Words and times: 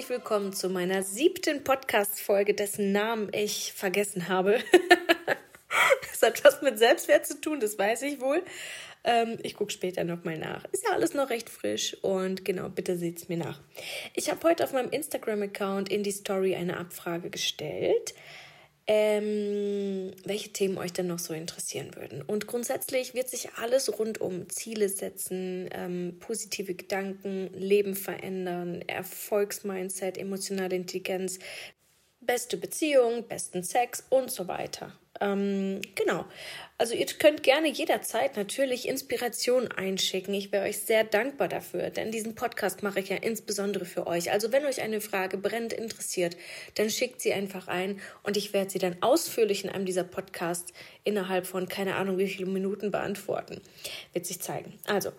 herzlich 0.00 0.16
willkommen 0.16 0.54
zu 0.54 0.70
meiner 0.70 1.02
siebten 1.02 1.62
Podcast-Folge, 1.62 2.54
dessen 2.54 2.90
Namen 2.90 3.28
ich 3.34 3.74
vergessen 3.74 4.28
habe. 4.28 4.58
das 6.10 6.22
hat 6.22 6.42
was 6.42 6.62
mit 6.62 6.78
Selbstwert 6.78 7.26
zu 7.26 7.38
tun, 7.38 7.60
das 7.60 7.78
weiß 7.78 8.00
ich 8.02 8.18
wohl. 8.18 8.42
Ähm, 9.04 9.36
ich 9.42 9.52
gucke 9.56 9.70
später 9.70 10.04
nochmal 10.04 10.38
nach. 10.38 10.64
Ist 10.72 10.84
ja 10.88 10.94
alles 10.94 11.12
noch 11.12 11.28
recht 11.28 11.50
frisch 11.50 11.98
und 12.00 12.46
genau, 12.46 12.70
bitte 12.70 12.96
seht 12.96 13.18
es 13.18 13.28
mir 13.28 13.36
nach. 13.36 13.60
Ich 14.14 14.30
habe 14.30 14.42
heute 14.48 14.64
auf 14.64 14.72
meinem 14.72 14.88
Instagram-Account 14.88 15.90
in 15.90 16.02
die 16.02 16.12
Story 16.12 16.54
eine 16.54 16.78
Abfrage 16.78 17.28
gestellt 17.28 18.14
ähm, 18.92 20.10
welche 20.24 20.52
Themen 20.52 20.76
euch 20.76 20.92
denn 20.92 21.06
noch 21.06 21.20
so 21.20 21.32
interessieren 21.32 21.94
würden. 21.94 22.22
Und 22.22 22.48
grundsätzlich 22.48 23.14
wird 23.14 23.28
sich 23.28 23.50
alles 23.54 24.00
rund 24.00 24.20
um 24.20 24.48
Ziele 24.48 24.88
setzen, 24.88 25.68
ähm, 25.70 26.16
positive 26.18 26.74
Gedanken, 26.74 27.50
Leben 27.54 27.94
verändern, 27.94 28.82
Erfolgsmindset, 28.88 30.18
emotionale 30.18 30.74
Intelligenz, 30.74 31.38
beste 32.30 32.56
Beziehung, 32.56 33.26
besten 33.26 33.64
Sex 33.64 34.04
und 34.08 34.30
so 34.30 34.46
weiter. 34.46 34.92
Ähm, 35.20 35.80
genau. 35.96 36.24
Also 36.78 36.94
ihr 36.94 37.04
könnt 37.06 37.42
gerne 37.42 37.68
jederzeit 37.68 38.36
natürlich 38.36 38.88
Inspiration 38.88 39.66
einschicken. 39.68 40.32
Ich 40.32 40.52
wäre 40.52 40.64
euch 40.64 40.78
sehr 40.78 41.02
dankbar 41.02 41.48
dafür, 41.48 41.90
denn 41.90 42.12
diesen 42.12 42.36
Podcast 42.36 42.84
mache 42.84 43.00
ich 43.00 43.08
ja 43.08 43.16
insbesondere 43.16 43.84
für 43.84 44.06
euch. 44.06 44.30
Also 44.30 44.52
wenn 44.52 44.64
euch 44.64 44.80
eine 44.80 45.00
Frage 45.00 45.38
brennend 45.38 45.72
interessiert, 45.72 46.36
dann 46.76 46.88
schickt 46.88 47.20
sie 47.20 47.32
einfach 47.32 47.66
ein 47.66 48.00
und 48.22 48.36
ich 48.36 48.52
werde 48.52 48.70
sie 48.70 48.78
dann 48.78 48.96
ausführlich 49.00 49.64
in 49.64 49.70
einem 49.70 49.84
dieser 49.84 50.04
Podcasts 50.04 50.72
innerhalb 51.02 51.48
von 51.48 51.68
keine 51.68 51.96
Ahnung 51.96 52.16
wie 52.16 52.28
viele 52.28 52.48
Minuten 52.48 52.92
beantworten. 52.92 53.60
Wird 54.12 54.24
sich 54.24 54.40
zeigen. 54.40 54.78
Also, 54.86 55.10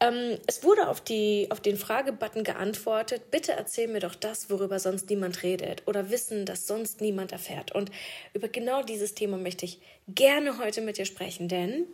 ähm, 0.00 0.38
es 0.46 0.62
wurde 0.62 0.88
auf, 0.88 1.00
die, 1.00 1.48
auf 1.50 1.60
den 1.60 1.76
Fragebutton 1.76 2.44
geantwortet, 2.44 3.30
bitte 3.30 3.52
erzähl 3.52 3.88
mir 3.88 4.00
doch 4.00 4.14
das, 4.14 4.48
worüber 4.50 4.78
sonst 4.78 5.10
niemand 5.10 5.42
redet 5.42 5.82
oder 5.86 6.10
Wissen, 6.10 6.46
das 6.46 6.66
sonst 6.66 7.00
niemand 7.00 7.32
erfährt. 7.32 7.74
Und 7.74 7.90
über 8.32 8.48
genau 8.48 8.82
dieses 8.82 9.14
Thema 9.14 9.36
möchte 9.36 9.64
ich 9.64 9.80
gerne 10.06 10.58
heute 10.58 10.80
mit 10.82 10.98
dir 10.98 11.04
sprechen, 11.04 11.48
denn 11.48 11.86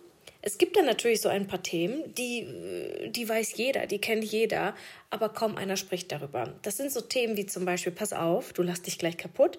es 0.43 0.59
gibt 0.59 0.77
dann 0.77 0.85
natürlich 0.85 1.23
so 1.23 1.31
ein 1.31 1.47
paar 1.47 1.63
Themen, 1.63 2.13
die, 2.15 3.11
die 3.11 3.27
weiß 3.27 3.57
jeder, 3.57 3.87
die 3.87 3.99
kennt 3.99 4.25
jeder, 4.25 4.75
aber 5.09 5.31
kaum 5.31 5.57
einer 5.57 5.79
spricht 5.79 6.13
darüber. 6.13 6.53
Das 6.61 6.77
sind 6.77 6.93
so 6.93 7.01
Themen 7.01 7.39
wie 7.39 7.47
zum 7.47 7.65
Beispiel, 7.65 7.93
pass 7.93 8.13
auf, 8.13 8.53
du 8.53 8.63
lass 8.63 8.83
dich 8.83 8.99
gleich 8.99 9.17
kaputt. 9.17 9.59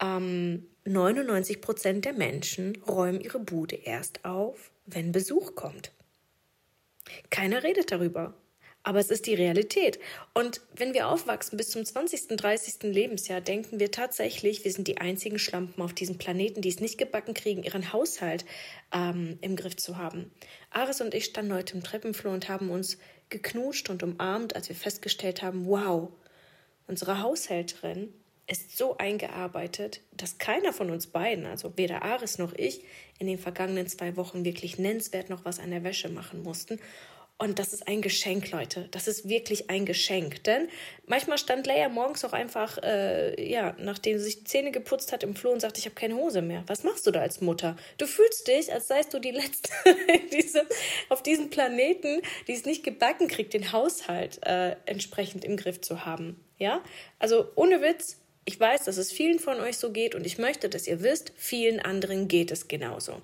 Ähm, 0.00 0.66
99 0.84 1.60
Prozent 1.60 2.04
der 2.04 2.12
Menschen 2.12 2.76
räumen 2.86 3.20
ihre 3.20 3.40
Bude 3.40 3.74
erst 3.74 4.24
auf, 4.24 4.70
wenn 4.86 5.10
Besuch 5.10 5.56
kommt. 5.56 5.90
Keiner 7.30 7.62
redet 7.62 7.90
darüber. 7.90 8.34
Aber 8.86 8.98
es 8.98 9.10
ist 9.10 9.26
die 9.26 9.34
Realität. 9.34 9.98
Und 10.34 10.60
wenn 10.76 10.92
wir 10.92 11.08
aufwachsen 11.08 11.56
bis 11.56 11.70
zum 11.70 11.86
20., 11.86 12.36
30. 12.36 12.82
Lebensjahr, 12.82 13.40
denken 13.40 13.80
wir 13.80 13.90
tatsächlich, 13.90 14.62
wir 14.62 14.72
sind 14.72 14.88
die 14.88 14.98
einzigen 14.98 15.38
Schlampen 15.38 15.82
auf 15.82 15.94
diesem 15.94 16.18
Planeten, 16.18 16.60
die 16.60 16.68
es 16.68 16.80
nicht 16.80 16.98
gebacken 16.98 17.32
kriegen, 17.32 17.62
ihren 17.62 17.94
Haushalt 17.94 18.44
ähm, 18.92 19.38
im 19.40 19.56
Griff 19.56 19.76
zu 19.76 19.96
haben. 19.96 20.30
Aris 20.68 21.00
und 21.00 21.14
ich 21.14 21.24
standen 21.24 21.54
heute 21.54 21.74
im 21.76 21.82
Treppenflur 21.82 22.34
und 22.34 22.50
haben 22.50 22.68
uns 22.68 22.98
geknutscht 23.30 23.88
und 23.88 24.02
umarmt, 24.02 24.54
als 24.54 24.68
wir 24.68 24.76
festgestellt 24.76 25.40
haben, 25.40 25.64
wow, 25.64 26.10
unsere 26.86 27.22
Haushälterin 27.22 28.12
ist 28.46 28.76
so 28.76 28.98
eingearbeitet, 28.98 30.00
dass 30.12 30.38
keiner 30.38 30.72
von 30.72 30.90
uns 30.90 31.06
beiden, 31.06 31.46
also 31.46 31.76
weder 31.76 32.02
Aris 32.02 32.38
noch 32.38 32.52
ich, 32.54 32.84
in 33.18 33.26
den 33.26 33.38
vergangenen 33.38 33.86
zwei 33.86 34.16
Wochen 34.16 34.44
wirklich 34.44 34.78
nennenswert 34.78 35.30
noch 35.30 35.44
was 35.44 35.58
an 35.58 35.70
der 35.70 35.84
Wäsche 35.84 36.08
machen 36.08 36.42
mussten. 36.42 36.78
Und 37.36 37.58
das 37.58 37.72
ist 37.72 37.88
ein 37.88 38.00
Geschenk, 38.00 38.52
Leute. 38.52 38.86
Das 38.92 39.08
ist 39.08 39.28
wirklich 39.28 39.68
ein 39.68 39.84
Geschenk. 39.86 40.44
Denn 40.44 40.68
manchmal 41.06 41.36
stand 41.36 41.66
Leia 41.66 41.88
morgens 41.88 42.24
auch 42.24 42.32
einfach, 42.32 42.78
äh, 42.78 43.50
ja, 43.50 43.74
nachdem 43.78 44.18
sie 44.18 44.24
sich 44.24 44.38
die 44.38 44.44
Zähne 44.44 44.70
geputzt 44.70 45.10
hat 45.10 45.24
im 45.24 45.34
Flur 45.34 45.52
und 45.52 45.58
sagte, 45.58 45.80
ich 45.80 45.86
habe 45.86 45.96
keine 45.96 46.14
Hose 46.14 46.42
mehr. 46.42 46.62
Was 46.68 46.84
machst 46.84 47.06
du 47.08 47.10
da 47.10 47.20
als 47.20 47.40
Mutter? 47.40 47.74
Du 47.98 48.06
fühlst 48.06 48.46
dich, 48.46 48.72
als 48.72 48.86
seist 48.86 49.12
du 49.12 49.18
die 49.18 49.32
Letzte 49.32 49.72
diese, 50.32 50.64
auf 51.08 51.24
diesem 51.24 51.50
Planeten, 51.50 52.22
die 52.46 52.52
es 52.52 52.66
nicht 52.66 52.84
gebacken 52.84 53.26
kriegt, 53.26 53.52
den 53.52 53.72
Haushalt 53.72 54.38
äh, 54.46 54.76
entsprechend 54.86 55.44
im 55.44 55.56
Griff 55.56 55.80
zu 55.80 56.04
haben. 56.06 56.40
Ja? 56.58 56.84
Also 57.18 57.50
ohne 57.56 57.82
Witz, 57.82 58.20
ich 58.46 58.60
weiß, 58.60 58.84
dass 58.84 58.98
es 58.98 59.10
vielen 59.10 59.38
von 59.38 59.58
euch 59.60 59.78
so 59.78 59.90
geht 59.90 60.14
und 60.14 60.26
ich 60.26 60.38
möchte, 60.38 60.68
dass 60.68 60.86
ihr 60.86 61.02
wisst, 61.02 61.32
vielen 61.36 61.80
anderen 61.80 62.28
geht 62.28 62.50
es 62.50 62.68
genauso. 62.68 63.22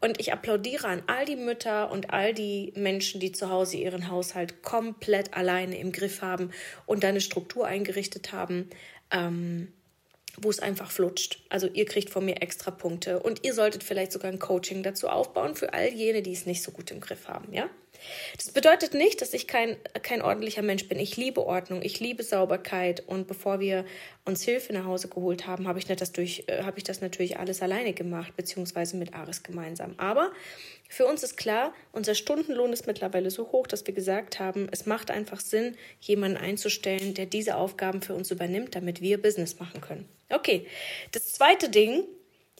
Und 0.00 0.20
ich 0.20 0.32
applaudiere 0.32 0.88
an 0.88 1.02
all 1.06 1.24
die 1.24 1.36
Mütter 1.36 1.90
und 1.90 2.10
all 2.10 2.34
die 2.34 2.72
Menschen, 2.74 3.20
die 3.20 3.32
zu 3.32 3.48
Hause 3.48 3.76
ihren 3.76 4.10
Haushalt 4.10 4.62
komplett 4.62 5.34
alleine 5.34 5.78
im 5.78 5.92
Griff 5.92 6.20
haben 6.20 6.50
und 6.84 7.04
eine 7.04 7.20
Struktur 7.20 7.66
eingerichtet 7.66 8.32
haben, 8.32 8.68
ähm, 9.12 9.72
wo 10.36 10.50
es 10.50 10.58
einfach 10.58 10.90
flutscht. 10.90 11.44
Also 11.48 11.68
ihr 11.68 11.86
kriegt 11.86 12.10
von 12.10 12.24
mir 12.24 12.42
extra 12.42 12.70
Punkte 12.70 13.20
und 13.20 13.44
ihr 13.44 13.54
solltet 13.54 13.84
vielleicht 13.84 14.12
sogar 14.12 14.30
ein 14.30 14.38
Coaching 14.38 14.82
dazu 14.82 15.08
aufbauen 15.08 15.54
für 15.54 15.72
all 15.72 15.88
jene, 15.88 16.22
die 16.22 16.32
es 16.32 16.44
nicht 16.44 16.62
so 16.62 16.72
gut 16.72 16.90
im 16.90 17.00
Griff 17.00 17.28
haben, 17.28 17.52
ja? 17.52 17.70
Das 18.36 18.50
bedeutet 18.50 18.94
nicht, 18.94 19.20
dass 19.20 19.32
ich 19.32 19.46
kein, 19.46 19.76
kein 20.02 20.22
ordentlicher 20.22 20.62
Mensch 20.62 20.88
bin. 20.88 20.98
Ich 20.98 21.16
liebe 21.16 21.44
Ordnung, 21.44 21.82
ich 21.82 22.00
liebe 22.00 22.22
Sauberkeit. 22.22 23.02
Und 23.06 23.26
bevor 23.26 23.60
wir 23.60 23.84
uns 24.24 24.42
Hilfe 24.42 24.72
nach 24.72 24.84
Hause 24.84 25.08
geholt 25.08 25.46
haben, 25.46 25.68
habe 25.68 25.78
ich, 25.78 25.86
das 25.86 26.12
äh, 26.18 26.62
ich 26.76 26.84
das 26.84 27.00
natürlich 27.00 27.38
alles 27.38 27.62
alleine 27.62 27.92
gemacht, 27.92 28.36
beziehungsweise 28.36 28.96
mit 28.96 29.14
Aris 29.14 29.42
gemeinsam. 29.42 29.94
Aber 29.98 30.32
für 30.88 31.06
uns 31.06 31.22
ist 31.22 31.36
klar, 31.36 31.72
unser 31.92 32.14
Stundenlohn 32.14 32.72
ist 32.72 32.86
mittlerweile 32.86 33.30
so 33.30 33.50
hoch, 33.52 33.66
dass 33.66 33.86
wir 33.86 33.94
gesagt 33.94 34.38
haben, 34.38 34.68
es 34.70 34.86
macht 34.86 35.10
einfach 35.10 35.40
Sinn, 35.40 35.76
jemanden 36.00 36.36
einzustellen, 36.36 37.14
der 37.14 37.26
diese 37.26 37.56
Aufgaben 37.56 38.02
für 38.02 38.14
uns 38.14 38.30
übernimmt, 38.30 38.74
damit 38.74 39.00
wir 39.00 39.20
Business 39.20 39.58
machen 39.58 39.80
können. 39.80 40.08
Okay, 40.28 40.66
das 41.12 41.32
zweite 41.32 41.68
Ding, 41.68 42.04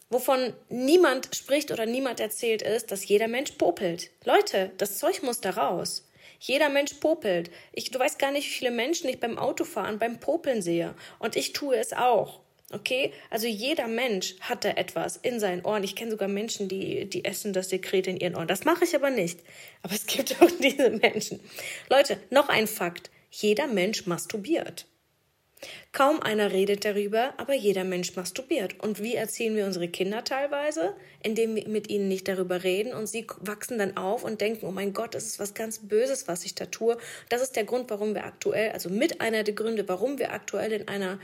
wovon 0.09 0.53
niemand 0.69 1.35
spricht 1.35 1.71
oder 1.71 1.85
niemand 1.85 2.19
erzählt, 2.19 2.61
ist, 2.61 2.91
dass 2.91 3.07
jeder 3.07 3.27
Mensch 3.27 3.51
popelt. 3.53 4.09
Leute, 4.23 4.71
das 4.77 4.97
Zeug 4.97 5.23
muss 5.23 5.41
da 5.41 5.51
raus. 5.51 6.07
Jeder 6.39 6.69
Mensch 6.69 6.93
popelt. 6.95 7.49
Ich, 7.73 7.91
du 7.91 7.99
weißt 7.99 8.19
gar 8.19 8.31
nicht, 8.31 8.47
wie 8.47 8.53
viele 8.53 8.71
Menschen 8.71 9.09
ich 9.09 9.19
beim 9.19 9.37
Autofahren, 9.37 9.99
beim 9.99 10.19
Popeln 10.19 10.61
sehe. 10.61 10.93
Und 11.19 11.35
ich 11.35 11.53
tue 11.53 11.77
es 11.77 11.93
auch. 11.93 12.41
Okay? 12.71 13.13
Also 13.29 13.47
jeder 13.47 13.87
Mensch 13.87 14.35
hat 14.41 14.65
da 14.65 14.69
etwas 14.69 15.17
in 15.17 15.39
seinen 15.39 15.63
Ohren. 15.63 15.83
Ich 15.83 15.95
kenne 15.95 16.11
sogar 16.11 16.27
Menschen, 16.27 16.67
die, 16.67 17.09
die 17.09 17.25
essen 17.25 17.53
das 17.53 17.69
Sekret 17.69 18.07
in 18.07 18.17
ihren 18.17 18.35
Ohren. 18.35 18.47
Das 18.47 18.65
mache 18.65 18.83
ich 18.83 18.95
aber 18.95 19.09
nicht. 19.09 19.39
Aber 19.81 19.93
es 19.93 20.05
gibt 20.05 20.41
auch 20.41 20.51
diese 20.61 20.89
Menschen. 20.91 21.39
Leute, 21.89 22.19
noch 22.29 22.49
ein 22.49 22.67
Fakt. 22.67 23.09
Jeder 23.31 23.67
Mensch 23.67 24.05
masturbiert. 24.05 24.85
Kaum 25.91 26.21
einer 26.21 26.51
redet 26.51 26.85
darüber, 26.85 27.33
aber 27.37 27.53
jeder 27.53 27.83
Mensch 27.83 28.15
masturbiert. 28.15 28.79
Und 28.79 29.01
wie 29.01 29.15
erziehen 29.15 29.55
wir 29.55 29.65
unsere 29.65 29.87
Kinder 29.87 30.23
teilweise? 30.23 30.95
Indem 31.23 31.55
wir 31.55 31.67
mit 31.67 31.89
ihnen 31.89 32.07
nicht 32.07 32.27
darüber 32.27 32.63
reden 32.63 32.93
und 32.93 33.07
sie 33.07 33.25
wachsen 33.39 33.79
dann 33.79 33.97
auf 33.97 34.23
und 34.23 34.41
denken, 34.41 34.65
oh 34.67 34.71
mein 34.71 34.93
Gott, 34.93 35.15
das 35.15 35.25
ist 35.25 35.39
was 35.39 35.53
ganz 35.53 35.79
Böses, 35.79 36.27
was 36.27 36.45
ich 36.45 36.53
da 36.53 36.65
tue. 36.65 36.97
Das 37.29 37.41
ist 37.41 37.55
der 37.55 37.63
Grund, 37.63 37.89
warum 37.89 38.13
wir 38.13 38.25
aktuell, 38.25 38.71
also 38.71 38.89
mit 38.89 39.21
einer 39.21 39.43
der 39.43 39.55
Gründe, 39.55 39.87
warum 39.87 40.19
wir 40.19 40.31
aktuell 40.31 40.71
in 40.71 40.87
einer, 40.87 41.19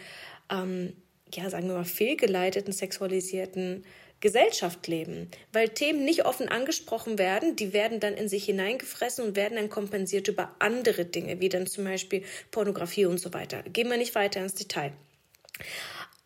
ähm, 0.50 0.94
ja, 1.32 1.50
sagen 1.50 1.68
wir 1.68 1.76
mal, 1.76 1.86
fehlgeleiteten, 1.86 2.74
sexualisierten 2.74 3.86
Gesellschaft 4.24 4.88
leben, 4.88 5.30
weil 5.52 5.68
Themen 5.68 6.06
nicht 6.06 6.26
offen 6.26 6.48
angesprochen 6.48 7.20
werden, 7.20 7.58
die 7.58 7.74
werden 7.74 8.00
dann 8.00 8.14
in 8.14 8.30
sich 8.30 8.46
hineingefressen 8.46 9.26
und 9.26 9.36
werden 9.36 9.56
dann 9.56 9.70
kompensiert 9.70 10.30
über 10.30 10.56
andere 10.60 11.04
Dinge, 11.04 11.42
wie 11.42 11.50
dann 11.50 11.68
zum 11.68 11.84
Beispiel 11.84 12.24
Pornografie 12.50 13.06
und 13.06 13.18
so 13.20 13.34
weiter. 13.34 13.64
Gehen 13.64 13.90
wir 13.90 13.98
nicht 13.98 14.16
weiter 14.16 14.40
ins 14.40 14.56
Detail. 14.56 14.94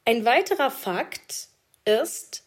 Ein 0.05 0.25
weiterer 0.25 0.69
Fakt 0.69 1.47
ist, 1.85 2.43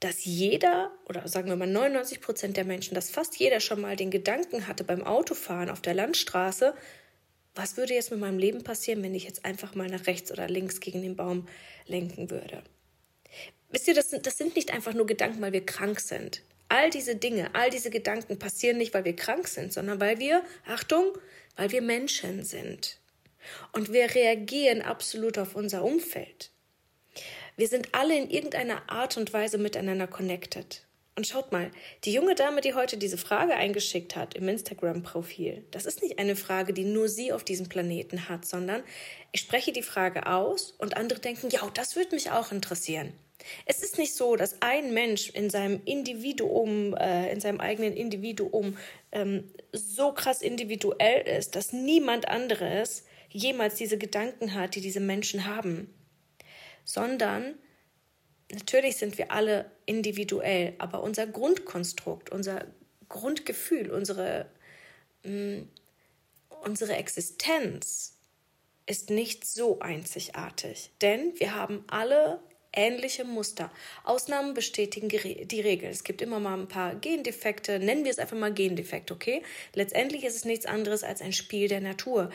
dass 0.00 0.24
jeder 0.24 0.90
oder 1.06 1.28
sagen 1.28 1.50
wir 1.50 1.56
mal 1.56 1.68
99 1.68 2.22
Prozent 2.22 2.56
der 2.56 2.64
Menschen, 2.64 2.94
dass 2.94 3.10
fast 3.10 3.36
jeder 3.36 3.60
schon 3.60 3.82
mal 3.82 3.96
den 3.96 4.10
Gedanken 4.10 4.66
hatte 4.66 4.84
beim 4.84 5.02
Autofahren 5.02 5.68
auf 5.68 5.82
der 5.82 5.92
Landstraße, 5.92 6.74
was 7.54 7.76
würde 7.76 7.92
jetzt 7.92 8.10
mit 8.10 8.20
meinem 8.20 8.38
Leben 8.38 8.64
passieren, 8.64 9.02
wenn 9.02 9.14
ich 9.14 9.24
jetzt 9.24 9.44
einfach 9.44 9.74
mal 9.74 9.88
nach 9.88 10.06
rechts 10.06 10.32
oder 10.32 10.48
links 10.48 10.80
gegen 10.80 11.02
den 11.02 11.14
Baum 11.14 11.46
lenken 11.86 12.30
würde? 12.30 12.62
Wisst 13.74 13.88
ihr, 13.88 13.94
das 13.94 14.08
sind, 14.10 14.24
das 14.24 14.38
sind 14.38 14.54
nicht 14.54 14.72
einfach 14.72 14.94
nur 14.94 15.04
Gedanken, 15.04 15.42
weil 15.42 15.52
wir 15.52 15.66
krank 15.66 15.98
sind. 15.98 16.42
All 16.68 16.90
diese 16.90 17.16
Dinge, 17.16 17.56
all 17.56 17.70
diese 17.70 17.90
Gedanken 17.90 18.38
passieren 18.38 18.78
nicht, 18.78 18.94
weil 18.94 19.04
wir 19.04 19.16
krank 19.16 19.48
sind, 19.48 19.72
sondern 19.72 19.98
weil 19.98 20.20
wir, 20.20 20.44
Achtung, 20.64 21.06
weil 21.56 21.72
wir 21.72 21.82
Menschen 21.82 22.44
sind. 22.44 23.00
Und 23.72 23.92
wir 23.92 24.14
reagieren 24.14 24.80
absolut 24.80 25.38
auf 25.38 25.56
unser 25.56 25.82
Umfeld. 25.82 26.52
Wir 27.56 27.66
sind 27.66 27.88
alle 27.96 28.16
in 28.16 28.30
irgendeiner 28.30 28.88
Art 28.88 29.16
und 29.16 29.32
Weise 29.32 29.58
miteinander 29.58 30.06
connected. 30.06 30.86
Und 31.16 31.26
schaut 31.26 31.50
mal, 31.50 31.72
die 32.04 32.12
junge 32.12 32.36
Dame, 32.36 32.60
die 32.60 32.74
heute 32.74 32.96
diese 32.96 33.18
Frage 33.18 33.54
eingeschickt 33.54 34.14
hat 34.14 34.34
im 34.34 34.48
Instagram-Profil, 34.48 35.64
das 35.72 35.84
ist 35.84 36.00
nicht 36.00 36.20
eine 36.20 36.36
Frage, 36.36 36.74
die 36.74 36.84
nur 36.84 37.08
sie 37.08 37.32
auf 37.32 37.42
diesem 37.42 37.68
Planeten 37.68 38.28
hat, 38.28 38.46
sondern 38.46 38.84
ich 39.32 39.40
spreche 39.40 39.72
die 39.72 39.82
Frage 39.82 40.28
aus 40.28 40.76
und 40.78 40.96
andere 40.96 41.18
denken, 41.18 41.50
ja, 41.50 41.68
das 41.74 41.96
würde 41.96 42.14
mich 42.14 42.30
auch 42.30 42.52
interessieren. 42.52 43.12
Es 43.66 43.82
ist 43.82 43.98
nicht 43.98 44.14
so, 44.14 44.36
dass 44.36 44.60
ein 44.60 44.94
Mensch 44.94 45.30
in 45.30 45.50
seinem 45.50 45.80
Individuum, 45.84 46.94
äh, 46.96 47.32
in 47.32 47.40
seinem 47.40 47.60
eigenen 47.60 47.92
Individuum 47.92 48.76
ähm, 49.12 49.50
so 49.72 50.12
krass 50.12 50.42
individuell 50.42 51.26
ist, 51.26 51.56
dass 51.56 51.72
niemand 51.72 52.28
anderes 52.28 53.04
jemals 53.30 53.74
diese 53.74 53.98
Gedanken 53.98 54.54
hat, 54.54 54.74
die 54.74 54.80
diese 54.80 55.00
Menschen 55.00 55.46
haben, 55.46 55.92
sondern 56.84 57.54
natürlich 58.52 58.96
sind 58.96 59.18
wir 59.18 59.32
alle 59.32 59.70
individuell, 59.86 60.74
aber 60.78 61.02
unser 61.02 61.26
Grundkonstrukt, 61.26 62.30
unser 62.30 62.66
Grundgefühl, 63.08 63.90
unsere, 63.90 64.46
mh, 65.24 65.32
mm, 65.32 65.68
unsere 66.64 66.96
Existenz 66.96 68.14
ist 68.86 69.10
nicht 69.10 69.44
so 69.44 69.80
einzigartig, 69.80 70.90
denn 71.00 71.32
wir 71.38 71.54
haben 71.54 71.84
alle 71.88 72.40
ähnliche 72.74 73.24
Muster. 73.24 73.70
Ausnahmen 74.04 74.54
bestätigen 74.54 75.08
die 75.08 75.60
Regel. 75.60 75.90
Es 75.90 76.04
gibt 76.04 76.22
immer 76.22 76.40
mal 76.40 76.58
ein 76.58 76.68
paar 76.68 76.94
Gendefekte, 76.94 77.78
nennen 77.78 78.04
wir 78.04 78.10
es 78.10 78.18
einfach 78.18 78.36
mal 78.36 78.52
Gendefekt, 78.52 79.10
okay? 79.10 79.42
Letztendlich 79.74 80.24
ist 80.24 80.36
es 80.36 80.44
nichts 80.44 80.66
anderes 80.66 81.04
als 81.04 81.20
ein 81.22 81.32
Spiel 81.32 81.68
der 81.68 81.80
Natur. 81.80 82.30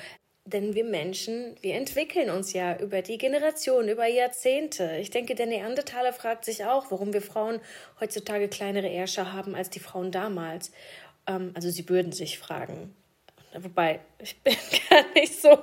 Denn 0.45 0.73
wir 0.73 0.83
Menschen, 0.83 1.55
wir 1.61 1.75
entwickeln 1.75 2.31
uns 2.31 2.53
ja 2.53 2.75
über 2.79 3.03
die 3.03 3.19
Generation, 3.19 3.87
über 3.87 4.07
Jahrzehnte. 4.07 4.97
Ich 4.99 5.11
denke, 5.11 5.35
der 5.35 5.45
Neandertaler 5.45 6.11
fragt 6.11 6.43
sich 6.45 6.65
auch, 6.65 6.89
warum 6.89 7.13
wir 7.13 7.21
Frauen 7.21 7.61
heutzutage 7.99 8.47
kleinere 8.47 8.89
Ärsche 8.89 9.31
haben 9.31 9.53
als 9.53 9.69
die 9.69 9.79
Frauen 9.79 10.11
damals. 10.11 10.71
Ähm, 11.27 11.51
also 11.53 11.69
sie 11.69 11.87
würden 11.87 12.13
sich 12.13 12.39
fragen. 12.39 12.95
Wobei, 13.53 13.99
ich 14.19 14.41
bin 14.41 14.55
gar 14.89 15.05
nicht 15.13 15.39
so. 15.39 15.57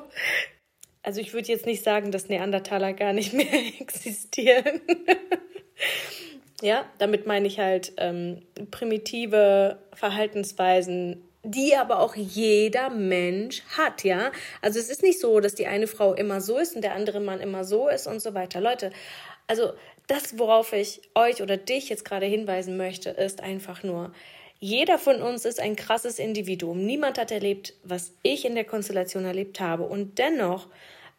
Also 1.06 1.20
ich 1.20 1.32
würde 1.32 1.47
jetzt 1.47 1.67
nicht 1.67 1.85
sagen, 1.85 2.11
dass 2.11 2.29
Neandertaler 2.29 2.93
gar 2.93 3.12
nicht 3.12 3.32
mehr 3.32 3.47
existieren. 3.79 4.81
ja, 6.61 6.85
damit 6.99 7.29
meine 7.29 7.47
ich 7.47 7.61
halt 7.61 7.93
ähm, 7.97 8.43
primitive 8.70 9.79
Verhaltensweisen 9.94 11.23
die 11.49 11.76
aber 11.76 12.00
auch 12.00 12.17
jeder 12.17 12.91
Mensch 12.91 13.62
hat, 13.76 14.03
ja. 14.03 14.32
Also 14.62 14.81
es 14.81 14.91
ist 14.91 15.05
nicht 15.05 15.20
so, 15.20 15.38
dass 15.38 15.55
die 15.55 15.69
eine 15.69 15.87
Frau 15.87 16.12
immer 16.12 16.41
so 16.41 16.58
ist 16.58 16.75
und 16.75 16.82
der 16.82 16.94
andere 16.94 17.20
Mann 17.20 17.38
immer 17.38 17.62
so 17.62 17.88
ist 17.88 18.09
und 18.09 18.20
so 18.20 18.35
weiter. 18.35 18.61
Leute, 18.61 18.91
also 19.47 19.73
das, 20.09 20.41
worauf 20.41 20.73
ich 20.73 21.02
euch 21.14 21.43
oder 21.43 21.56
dich 21.56 21.88
jetzt 21.88 22.05
gerade 22.05 22.26
hinweisen 22.26 22.76
möchte, 22.76 23.11
ist 23.11 23.44
einfach 23.44 23.85
nur, 23.85 24.12
jeder 24.58 24.99
von 24.99 25.20
uns 25.20 25.44
ist 25.44 25.61
ein 25.61 25.76
krasses 25.76 26.19
Individuum. 26.19 26.85
Niemand 26.85 27.19
hat 27.19 27.31
erlebt, 27.31 27.75
was 27.85 28.14
ich 28.23 28.44
in 28.44 28.55
der 28.55 28.64
Konstellation 28.64 29.25
erlebt 29.25 29.61
habe. 29.61 29.85
Und 29.85 30.19
dennoch 30.19 30.69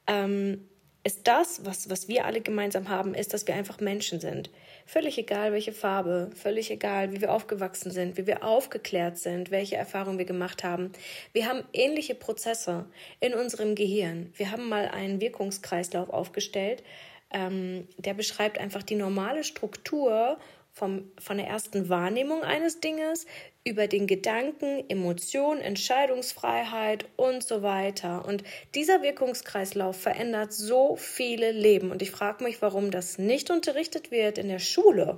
ähm, 0.07 0.67
ist 1.03 1.27
das, 1.27 1.65
was, 1.65 1.89
was 1.89 2.07
wir 2.07 2.25
alle 2.25 2.41
gemeinsam 2.41 2.89
haben, 2.89 3.13
ist, 3.13 3.33
dass 3.33 3.47
wir 3.47 3.55
einfach 3.55 3.79
Menschen 3.79 4.19
sind. 4.19 4.49
Völlig 4.85 5.17
egal, 5.17 5.53
welche 5.53 5.71
Farbe, 5.71 6.31
völlig 6.35 6.71
egal, 6.71 7.13
wie 7.13 7.21
wir 7.21 7.31
aufgewachsen 7.31 7.91
sind, 7.91 8.17
wie 8.17 8.27
wir 8.27 8.43
aufgeklärt 8.43 9.17
sind, 9.17 9.51
welche 9.51 9.75
Erfahrungen 9.75 10.17
wir 10.17 10.25
gemacht 10.25 10.63
haben. 10.63 10.91
Wir 11.31 11.47
haben 11.47 11.63
ähnliche 11.73 12.15
Prozesse 12.15 12.85
in 13.19 13.33
unserem 13.33 13.75
Gehirn. 13.75 14.33
Wir 14.35 14.51
haben 14.51 14.67
mal 14.67 14.87
einen 14.87 15.21
Wirkungskreislauf 15.21 16.09
aufgestellt, 16.09 16.83
ähm, 17.31 17.87
der 17.97 18.13
beschreibt 18.13 18.57
einfach 18.57 18.83
die 18.83 18.95
normale 18.95 19.43
Struktur 19.43 20.37
vom, 20.77 21.11
von 21.19 21.37
der 21.37 21.47
ersten 21.47 21.89
Wahrnehmung 21.89 22.43
eines 22.43 22.79
Dinges 22.79 23.25
über 23.63 23.87
den 23.87 24.05
Gedanken, 24.05 24.87
Emotion, 24.89 25.59
Entscheidungsfreiheit 25.59 27.05
und 27.15 27.43
so 27.43 27.63
weiter. 27.63 28.25
Und 28.25 28.43
dieser 28.75 29.01
Wirkungskreislauf 29.01 29.99
verändert 29.99 30.53
so 30.53 30.95
viele 30.95 31.51
Leben. 31.51 31.89
Und 31.89 32.03
ich 32.03 32.11
frage 32.11 32.43
mich, 32.43 32.61
warum 32.61 32.91
das 32.91 33.17
nicht 33.17 33.49
unterrichtet 33.49 34.11
wird 34.11 34.37
in 34.37 34.49
der 34.49 34.59
Schule. 34.59 35.17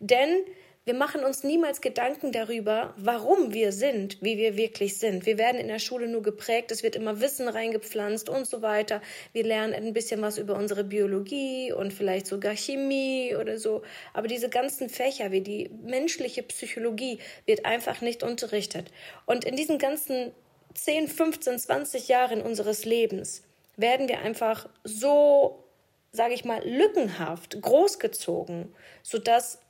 Denn 0.00 0.40
wir 0.86 0.92
machen 0.94 1.24
uns 1.24 1.44
niemals 1.44 1.80
Gedanken 1.80 2.30
darüber, 2.30 2.92
warum 2.98 3.54
wir 3.54 3.72
sind, 3.72 4.20
wie 4.20 4.36
wir 4.36 4.58
wirklich 4.58 4.98
sind. 4.98 5.24
Wir 5.24 5.38
werden 5.38 5.58
in 5.58 5.68
der 5.68 5.78
Schule 5.78 6.08
nur 6.08 6.22
geprägt, 6.22 6.70
es 6.70 6.82
wird 6.82 6.94
immer 6.94 7.22
Wissen 7.22 7.48
reingepflanzt 7.48 8.28
und 8.28 8.46
so 8.46 8.60
weiter. 8.60 9.00
Wir 9.32 9.44
lernen 9.44 9.72
ein 9.72 9.94
bisschen 9.94 10.20
was 10.20 10.36
über 10.36 10.56
unsere 10.56 10.84
Biologie 10.84 11.72
und 11.72 11.94
vielleicht 11.94 12.26
sogar 12.26 12.54
Chemie 12.54 13.34
oder 13.34 13.58
so. 13.58 13.80
Aber 14.12 14.28
diese 14.28 14.50
ganzen 14.50 14.90
Fächer 14.90 15.30
wie 15.32 15.40
die 15.40 15.70
menschliche 15.82 16.42
Psychologie 16.42 17.18
wird 17.46 17.64
einfach 17.64 18.02
nicht 18.02 18.22
unterrichtet. 18.22 18.90
Und 19.24 19.46
in 19.46 19.56
diesen 19.56 19.78
ganzen 19.78 20.32
10, 20.74 21.08
15, 21.08 21.58
20 21.60 22.08
Jahren 22.08 22.42
unseres 22.42 22.84
Lebens 22.84 23.42
werden 23.78 24.06
wir 24.06 24.20
einfach 24.20 24.68
so, 24.82 25.64
sage 26.12 26.34
ich 26.34 26.44
mal, 26.44 26.62
lückenhaft 26.68 27.62
großgezogen, 27.62 28.74
sodass 29.02 29.60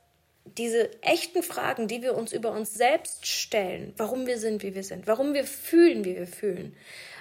diese 0.45 0.89
echten 1.01 1.43
Fragen, 1.43 1.87
die 1.87 2.01
wir 2.01 2.15
uns 2.15 2.31
über 2.31 2.51
uns 2.51 2.73
selbst 2.73 3.25
stellen, 3.27 3.93
warum 3.97 4.27
wir 4.27 4.37
sind, 4.37 4.63
wie 4.63 4.75
wir 4.75 4.83
sind, 4.83 5.07
warum 5.07 5.33
wir 5.33 5.43
fühlen, 5.43 6.05
wie 6.05 6.15
wir 6.15 6.27
fühlen, 6.27 6.75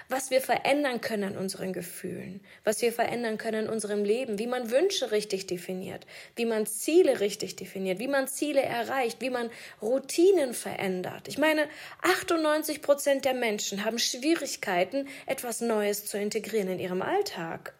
was 0.09 0.31
wir 0.31 0.43
verändern 0.43 1.00
können 1.00 1.25
an 1.25 1.37
unseren 1.38 1.73
Gefühlen, 1.73 2.41
was 2.62 2.82
wir 2.82 2.93
verändern 2.93 3.38
können 3.38 3.65
in 3.65 3.71
unserem 3.71 4.05
Leben, 4.05 4.38
wie 4.38 4.47
man 4.47 4.71
Wünsche 4.71 5.11
richtig 5.11 5.47
definiert, 5.47 6.06
wie 6.37 6.44
man 6.44 6.67
Ziele 6.67 7.21
richtig 7.21 7.56
definiert, 7.56 7.99
wie 7.99 8.09
man 8.09 8.29
Ziele 8.29 8.61
erreicht, 8.61 9.23
wie 9.23 9.31
man 9.31 9.50
Routinen 9.81 10.53
verändert. 10.53 11.26
Ich 11.26 11.38
meine, 11.38 11.67
98 12.03 12.82
Prozent 12.82 13.25
der 13.25 13.35
Menschen 13.35 13.85
haben 13.85 13.99
Schwierigkeiten, 13.99 15.09
etwas 15.26 15.62
Neues 15.62 16.05
zu 16.05 16.19
integrieren 16.19 16.69
in 16.69 16.79
ihrem 16.79 17.00
Alltag. 17.00 17.75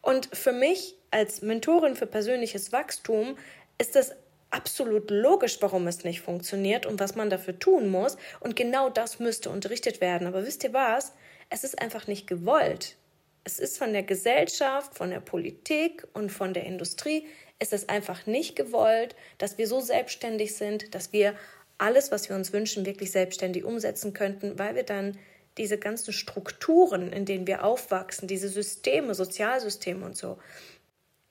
Und 0.00 0.30
für 0.32 0.52
mich 0.52 0.94
als 1.10 1.42
Mentorin 1.42 1.96
für 1.96 2.06
persönliches 2.06 2.72
Wachstum 2.72 3.36
ist 3.78 3.94
das 3.94 4.12
absolut 4.50 5.10
logisch, 5.10 5.58
warum 5.60 5.86
es 5.86 6.04
nicht 6.04 6.20
funktioniert 6.20 6.86
und 6.86 7.00
was 7.00 7.14
man 7.14 7.30
dafür 7.30 7.58
tun 7.58 7.88
muss. 7.88 8.16
Und 8.40 8.56
genau 8.56 8.88
das 8.88 9.18
müsste 9.18 9.50
unterrichtet 9.50 10.00
werden. 10.00 10.26
Aber 10.26 10.46
wisst 10.46 10.64
ihr 10.64 10.72
was? 10.72 11.12
Es 11.50 11.64
ist 11.64 11.80
einfach 11.80 12.06
nicht 12.06 12.26
gewollt. 12.26 12.96
Es 13.44 13.60
ist 13.60 13.78
von 13.78 13.92
der 13.92 14.02
Gesellschaft, 14.02 14.96
von 14.96 15.10
der 15.10 15.20
Politik 15.20 16.06
und 16.14 16.30
von 16.30 16.52
der 16.52 16.64
Industrie, 16.64 17.26
es 17.58 17.72
ist 17.72 17.88
einfach 17.88 18.26
nicht 18.26 18.56
gewollt, 18.56 19.14
dass 19.38 19.56
wir 19.56 19.66
so 19.66 19.80
selbstständig 19.80 20.56
sind, 20.56 20.94
dass 20.94 21.12
wir 21.12 21.34
alles, 21.78 22.10
was 22.10 22.28
wir 22.28 22.36
uns 22.36 22.52
wünschen, 22.52 22.86
wirklich 22.86 23.12
selbstständig 23.12 23.64
umsetzen 23.64 24.12
könnten, 24.12 24.58
weil 24.58 24.74
wir 24.74 24.82
dann 24.82 25.18
diese 25.56 25.78
ganzen 25.78 26.12
Strukturen, 26.12 27.12
in 27.12 27.24
denen 27.24 27.46
wir 27.46 27.64
aufwachsen, 27.64 28.28
diese 28.28 28.48
Systeme, 28.48 29.14
Sozialsysteme 29.14 30.04
und 30.04 30.16
so, 30.16 30.38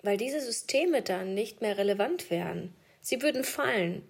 weil 0.01 0.17
diese 0.17 0.41
Systeme 0.41 1.01
dann 1.01 1.33
nicht 1.33 1.61
mehr 1.61 1.77
relevant 1.77 2.31
wären. 2.31 2.73
Sie 3.05 3.21
würden 3.21 3.43
fallen. 3.43 4.01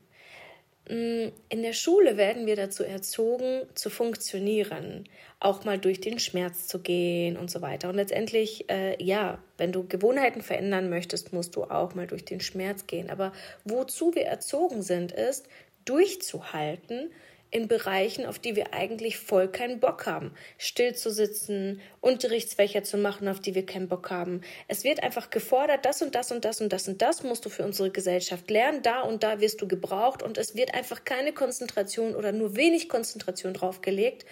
Mm, 0.88 1.28
in 1.50 1.64
der 1.64 1.74
Schule 1.74 2.16
werden 2.16 2.46
wir 2.46 2.56
dazu 2.56 2.86
erzogen, 2.86 3.64
zu 3.74 3.90
funktionieren, 3.90 5.04
auch 5.42 5.66
mal 5.66 5.78
durch 5.78 6.00
den 6.00 6.18
Schmerz 6.18 6.68
zu 6.68 6.80
gehen 6.80 7.36
und 7.36 7.52
so 7.52 7.62
weiter. 7.62 7.90
Und 7.90 7.96
letztendlich, 7.96 8.70
äh, 8.70 8.96
ja, 9.04 9.44
wenn 9.58 9.74
du 9.74 9.86
Gewohnheiten 9.86 10.42
verändern 10.42 10.90
möchtest, 10.90 11.34
musst 11.34 11.58
du 11.58 11.66
auch 11.66 11.94
mal 11.94 12.08
durch 12.08 12.24
den 12.24 12.40
Schmerz 12.40 12.88
gehen. 12.88 13.10
Aber 13.10 13.34
wozu 13.66 14.16
wir 14.16 14.28
erzogen 14.28 14.82
sind, 14.82 15.12
ist, 15.12 15.50
durchzuhalten, 15.84 17.12
in 17.56 17.70
Bereichen, 17.70 18.26
auf 18.26 18.38
die 18.38 18.58
wir 18.58 18.74
eigentlich 18.74 19.18
voll 19.18 19.48
keinen 19.48 19.80
Bock 19.80 20.06
haben. 20.06 20.34
Still 20.58 20.94
zu 20.94 21.10
sitzen, 21.10 21.80
Unterrichtsfächer 22.02 22.84
zu 22.84 22.98
machen, 22.98 23.30
auf 23.30 23.40
die 23.40 23.56
wir 23.56 23.66
keinen 23.66 23.88
Bock 23.88 24.12
haben. 24.12 24.42
Es 24.68 24.84
wird 24.84 25.02
einfach 25.02 25.30
gefordert, 25.30 25.86
das 25.86 26.02
und 26.02 26.16
das 26.16 26.34
und 26.34 26.44
das 26.44 26.60
und 26.60 26.74
das 26.74 26.90
und 26.90 27.02
das 27.02 27.24
musst 27.24 27.46
du 27.46 27.50
für 27.50 27.64
unsere 27.64 27.92
Gesellschaft 27.92 28.52
lernen, 28.52 28.82
da 28.82 29.04
und 29.04 29.24
da 29.24 29.40
wirst 29.40 29.62
du 29.62 29.70
gebraucht 29.70 30.22
und 30.22 30.38
es 30.38 30.58
wird 30.58 30.74
einfach 30.74 31.06
keine 31.06 31.32
Konzentration 31.32 32.14
oder 32.14 32.34
nur 32.34 32.58
wenig 32.58 32.90
Konzentration 32.90 33.54
drauf 33.54 33.80
gelegt, 33.80 34.26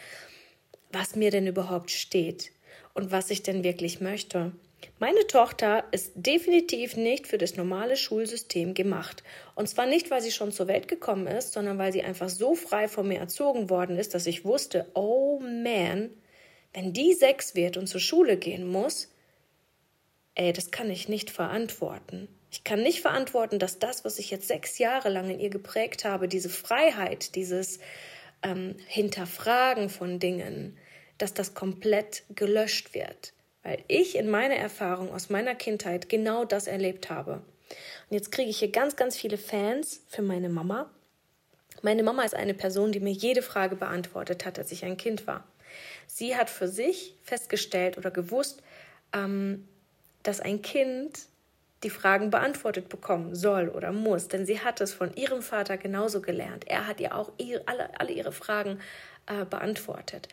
was 0.92 1.16
mir 1.16 1.32
denn 1.32 1.48
überhaupt 1.48 1.92
steht 1.92 2.52
und 2.94 3.14
was 3.14 3.30
ich 3.30 3.42
denn 3.42 3.64
wirklich 3.64 4.02
möchte. 4.02 4.52
Meine 5.00 5.28
Tochter 5.28 5.86
ist 5.92 6.12
definitiv 6.16 6.96
nicht 6.96 7.28
für 7.28 7.38
das 7.38 7.56
normale 7.56 7.96
Schulsystem 7.98 8.74
gemacht. 8.74 9.24
Und 9.56 9.68
zwar 9.68 9.86
nicht, 9.86 10.12
weil 10.12 10.22
sie 10.22 10.32
schon 10.32 10.52
zur 10.52 10.68
Welt 10.68 10.88
gekommen 10.88 11.28
ist, 11.28 11.54
sondern 11.54 11.78
weil 11.78 11.92
sie 11.92 12.04
einfach 12.04 12.30
so 12.30 12.56
frei 12.56 12.88
von 12.88 13.08
mir 13.08 13.20
erzogen 13.20 13.70
worden 13.70 13.98
ist, 13.98 14.14
dass 14.14 14.28
ich 14.28 14.46
wusste, 14.46 14.90
oh 14.94 15.40
man, 15.40 16.10
wenn 16.74 16.94
die 16.94 17.14
sechs 17.14 17.56
wird 17.56 17.78
und 17.78 17.88
zur 17.88 18.02
Schule 18.02 18.38
gehen 18.38 18.68
muss, 18.68 19.10
ey, 20.36 20.54
das 20.54 20.72
kann 20.72 20.90
ich 20.90 21.10
nicht 21.10 21.30
verantworten. 21.30 22.28
Ich 22.52 22.64
kann 22.64 22.82
nicht 22.84 23.02
verantworten, 23.02 23.60
dass 23.60 23.80
das, 23.80 24.06
was 24.06 24.20
ich 24.20 24.32
jetzt 24.32 24.48
sechs 24.48 24.78
Jahre 24.78 25.10
lang 25.10 25.30
in 25.30 25.40
ihr 25.40 25.50
geprägt 25.50 26.06
habe, 26.06 26.28
diese 26.28 26.50
Freiheit, 26.50 27.36
dieses 27.36 27.80
ähm, 28.44 28.76
Hinterfragen 28.88 29.90
von 29.90 30.20
Dingen, 30.20 30.78
dass 31.18 31.34
das 31.34 31.54
komplett 31.54 32.24
gelöscht 32.36 32.94
wird 32.94 33.34
weil 33.64 33.84
ich 33.88 34.18
in 34.18 34.30
meiner 34.30 34.56
Erfahrung 34.56 35.12
aus 35.12 35.30
meiner 35.30 35.56
Kindheit 35.56 36.10
genau 36.10 36.46
das 36.46 36.68
erlebt 36.68 37.10
habe. 37.10 37.34
Und 37.34 38.12
jetzt 38.12 38.32
kriege 38.32 38.50
ich 38.50 38.60
hier 38.60 38.72
ganz, 38.72 38.96
ganz 38.96 39.18
viele 39.18 39.38
Fans 39.38 40.04
für 40.08 40.22
meine 40.22 40.50
Mama. 40.50 40.90
Meine 41.82 42.04
Mama 42.04 42.24
ist 42.24 42.36
eine 42.36 42.54
Person, 42.54 42.92
die 42.92 43.00
mir 43.00 43.12
jede 43.12 43.42
Frage 43.42 43.76
beantwortet 43.76 44.46
hat, 44.46 44.60
als 44.60 44.72
ich 44.72 44.86
ein 44.86 44.98
Kind 44.98 45.28
war. 45.28 45.46
Sie 46.06 46.36
hat 46.36 46.50
für 46.50 46.68
sich 46.68 47.16
festgestellt 47.24 47.98
oder 47.98 48.12
gewusst, 48.12 48.62
ähm, 49.14 49.68
dass 50.22 50.40
ein 50.40 50.62
Kind 50.62 51.28
die 51.84 51.90
Fragen 51.90 52.30
beantwortet 52.30 52.88
bekommen 52.88 53.36
soll 53.36 53.68
oder 53.68 53.92
muss, 53.92 54.30
denn 54.30 54.46
sie 54.46 54.62
hat 54.62 54.80
es 54.80 54.94
von 54.94 55.14
ihrem 55.16 55.42
Vater 55.42 55.78
genauso 55.78 56.22
gelernt. 56.22 56.66
Er 56.68 56.88
hat 56.88 57.02
ihr 57.02 57.16
auch 57.16 57.32
ihre, 57.38 57.68
alle, 57.68 58.00
alle 58.00 58.12
ihre 58.14 58.32
Fragen 58.32 58.80
äh, 59.26 59.44
beantwortet. 59.46 60.30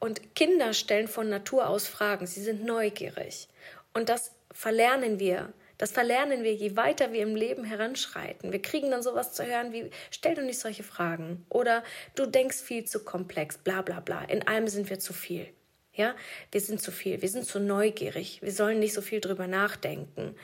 Und 0.00 0.34
Kinder 0.34 0.72
stellen 0.72 1.06
von 1.06 1.28
Natur 1.28 1.68
aus 1.68 1.86
Fragen. 1.86 2.26
Sie 2.26 2.42
sind 2.42 2.64
neugierig. 2.64 3.48
Und 3.94 4.08
das 4.08 4.32
verlernen 4.50 5.20
wir. 5.20 5.52
Das 5.78 5.92
verlernen 5.92 6.42
wir, 6.42 6.52
je 6.52 6.76
weiter 6.76 7.12
wir 7.12 7.22
im 7.22 7.34
Leben 7.34 7.64
heranschreiten. 7.64 8.52
Wir 8.52 8.60
kriegen 8.60 8.90
dann 8.90 9.02
sowas 9.02 9.32
zu 9.32 9.46
hören 9.46 9.72
wie, 9.72 9.90
stell 10.10 10.34
doch 10.34 10.42
nicht 10.42 10.58
solche 10.58 10.82
Fragen. 10.82 11.46
Oder 11.48 11.82
du 12.16 12.26
denkst 12.26 12.58
viel 12.58 12.84
zu 12.84 13.02
komplex, 13.02 13.56
bla 13.56 13.80
bla 13.80 14.00
bla. 14.00 14.24
In 14.24 14.46
allem 14.46 14.68
sind 14.68 14.90
wir 14.90 14.98
zu 14.98 15.14
viel. 15.14 15.48
Ja, 15.94 16.14
wir 16.52 16.60
sind 16.60 16.80
zu 16.80 16.92
viel, 16.92 17.20
wir 17.20 17.28
sind 17.28 17.46
zu 17.46 17.58
neugierig, 17.60 18.42
wir 18.42 18.52
sollen 18.52 18.78
nicht 18.78 18.94
so 18.94 19.02
viel 19.02 19.20
drüber 19.20 19.46
nachdenken. 19.46 20.36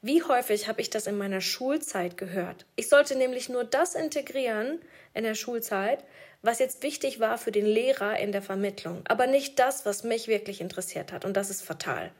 Wie 0.00 0.22
häufig 0.22 0.68
habe 0.68 0.80
ich 0.80 0.90
das 0.90 1.06
in 1.06 1.18
meiner 1.18 1.40
Schulzeit 1.40 2.16
gehört? 2.16 2.64
Ich 2.76 2.88
sollte 2.88 3.16
nämlich 3.16 3.48
nur 3.48 3.64
das 3.64 3.94
integrieren 3.94 4.80
in 5.12 5.24
der 5.24 5.34
Schulzeit, 5.34 6.04
was 6.44 6.58
jetzt 6.58 6.82
wichtig 6.82 7.20
war 7.20 7.38
für 7.38 7.52
den 7.52 7.66
Lehrer 7.66 8.18
in 8.18 8.32
der 8.32 8.42
Vermittlung, 8.42 9.02
aber 9.06 9.26
nicht 9.26 9.58
das, 9.58 9.86
was 9.86 10.04
mich 10.04 10.28
wirklich 10.28 10.60
interessiert 10.60 11.12
hat. 11.12 11.24
Und 11.24 11.36
das 11.36 11.50
ist 11.50 11.62
fatal 11.62 12.12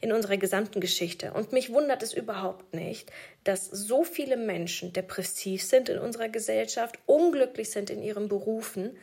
in 0.00 0.12
unserer 0.12 0.36
gesamten 0.36 0.80
Geschichte. 0.80 1.32
Und 1.32 1.52
mich 1.52 1.72
wundert 1.72 2.02
es 2.02 2.14
überhaupt 2.14 2.74
nicht, 2.74 3.10
dass 3.44 3.66
so 3.66 4.04
viele 4.04 4.36
Menschen 4.36 4.92
depressiv 4.92 5.62
sind 5.62 5.88
in 5.88 5.98
unserer 5.98 6.28
Gesellschaft, 6.28 6.98
unglücklich 7.06 7.70
sind 7.70 7.90
in 7.90 8.02
ihren 8.02 8.28
Berufen 8.28 8.96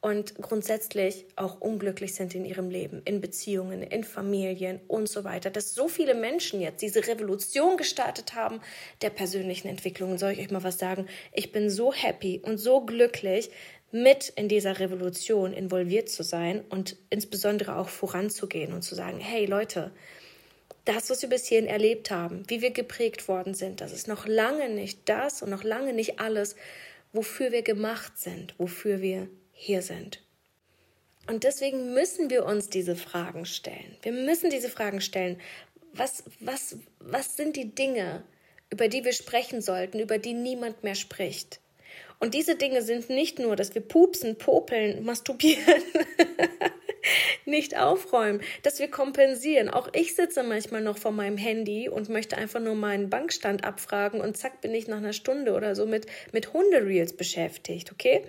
und 0.00 0.36
grundsätzlich 0.36 1.24
auch 1.34 1.60
unglücklich 1.60 2.14
sind 2.14 2.34
in 2.34 2.44
ihrem 2.44 2.70
Leben, 2.70 3.02
in 3.04 3.20
Beziehungen, 3.20 3.82
in 3.82 4.04
Familien 4.04 4.80
und 4.86 5.08
so 5.08 5.24
weiter. 5.24 5.50
Dass 5.50 5.74
so 5.74 5.88
viele 5.88 6.14
Menschen 6.14 6.60
jetzt 6.60 6.82
diese 6.82 7.08
Revolution 7.08 7.76
gestartet 7.76 8.34
haben 8.34 8.60
der 9.02 9.10
persönlichen 9.10 9.68
Entwicklung. 9.68 10.16
Soll 10.16 10.32
ich 10.32 10.38
euch 10.38 10.50
mal 10.50 10.62
was 10.62 10.78
sagen? 10.78 11.06
Ich 11.32 11.50
bin 11.50 11.70
so 11.70 11.92
happy 11.92 12.40
und 12.44 12.58
so 12.58 12.82
glücklich, 12.82 13.50
mit 13.92 14.28
in 14.30 14.48
dieser 14.48 14.78
Revolution 14.78 15.52
involviert 15.52 16.08
zu 16.08 16.22
sein 16.22 16.62
und 16.68 16.96
insbesondere 17.10 17.76
auch 17.76 17.88
voranzugehen 17.88 18.72
und 18.72 18.82
zu 18.82 18.94
sagen, 18.94 19.20
hey 19.20 19.46
Leute, 19.46 19.92
das, 20.84 21.10
was 21.10 21.22
wir 21.22 21.28
bis 21.28 21.46
hierhin 21.46 21.68
erlebt 21.68 22.10
haben, 22.10 22.44
wie 22.48 22.62
wir 22.62 22.70
geprägt 22.70 23.28
worden 23.28 23.54
sind, 23.54 23.80
das 23.80 23.92
ist 23.92 24.08
noch 24.08 24.26
lange 24.26 24.68
nicht 24.68 25.00
das 25.08 25.42
und 25.42 25.50
noch 25.50 25.64
lange 25.64 25.92
nicht 25.92 26.20
alles, 26.20 26.56
wofür 27.12 27.52
wir 27.52 27.62
gemacht 27.62 28.18
sind, 28.18 28.54
wofür 28.58 29.00
wir 29.00 29.28
hier 29.52 29.82
sind. 29.82 30.22
Und 31.26 31.42
deswegen 31.42 31.92
müssen 31.92 32.30
wir 32.30 32.44
uns 32.46 32.68
diese 32.68 32.94
Fragen 32.94 33.46
stellen. 33.46 33.96
Wir 34.02 34.12
müssen 34.12 34.50
diese 34.50 34.68
Fragen 34.68 35.00
stellen. 35.00 35.40
Was, 35.92 36.22
was, 36.38 36.76
was 37.00 37.36
sind 37.36 37.56
die 37.56 37.74
Dinge, 37.74 38.22
über 38.70 38.88
die 38.88 39.04
wir 39.04 39.12
sprechen 39.12 39.60
sollten, 39.60 39.98
über 39.98 40.18
die 40.18 40.34
niemand 40.34 40.84
mehr 40.84 40.94
spricht? 40.94 41.58
Und 42.18 42.34
diese 42.34 42.56
Dinge 42.56 42.82
sind 42.82 43.10
nicht 43.10 43.38
nur, 43.38 43.56
dass 43.56 43.74
wir 43.74 43.82
pupsen, 43.82 44.36
popeln, 44.38 45.04
masturbieren, 45.04 45.82
nicht 47.44 47.78
aufräumen, 47.78 48.40
dass 48.62 48.78
wir 48.78 48.90
kompensieren. 48.90 49.68
Auch 49.68 49.88
ich 49.92 50.14
sitze 50.14 50.42
manchmal 50.42 50.80
noch 50.80 50.96
vor 50.96 51.12
meinem 51.12 51.36
Handy 51.36 51.88
und 51.88 52.08
möchte 52.08 52.38
einfach 52.38 52.60
nur 52.60 52.74
meinen 52.74 53.10
Bankstand 53.10 53.64
abfragen 53.64 54.20
und 54.20 54.36
zack 54.36 54.62
bin 54.62 54.74
ich 54.74 54.88
nach 54.88 54.96
einer 54.96 55.12
Stunde 55.12 55.52
oder 55.52 55.74
so 55.74 55.84
mit, 55.84 56.06
mit 56.32 56.54
Hundereels 56.54 57.12
beschäftigt, 57.12 57.92
okay? 57.92 58.24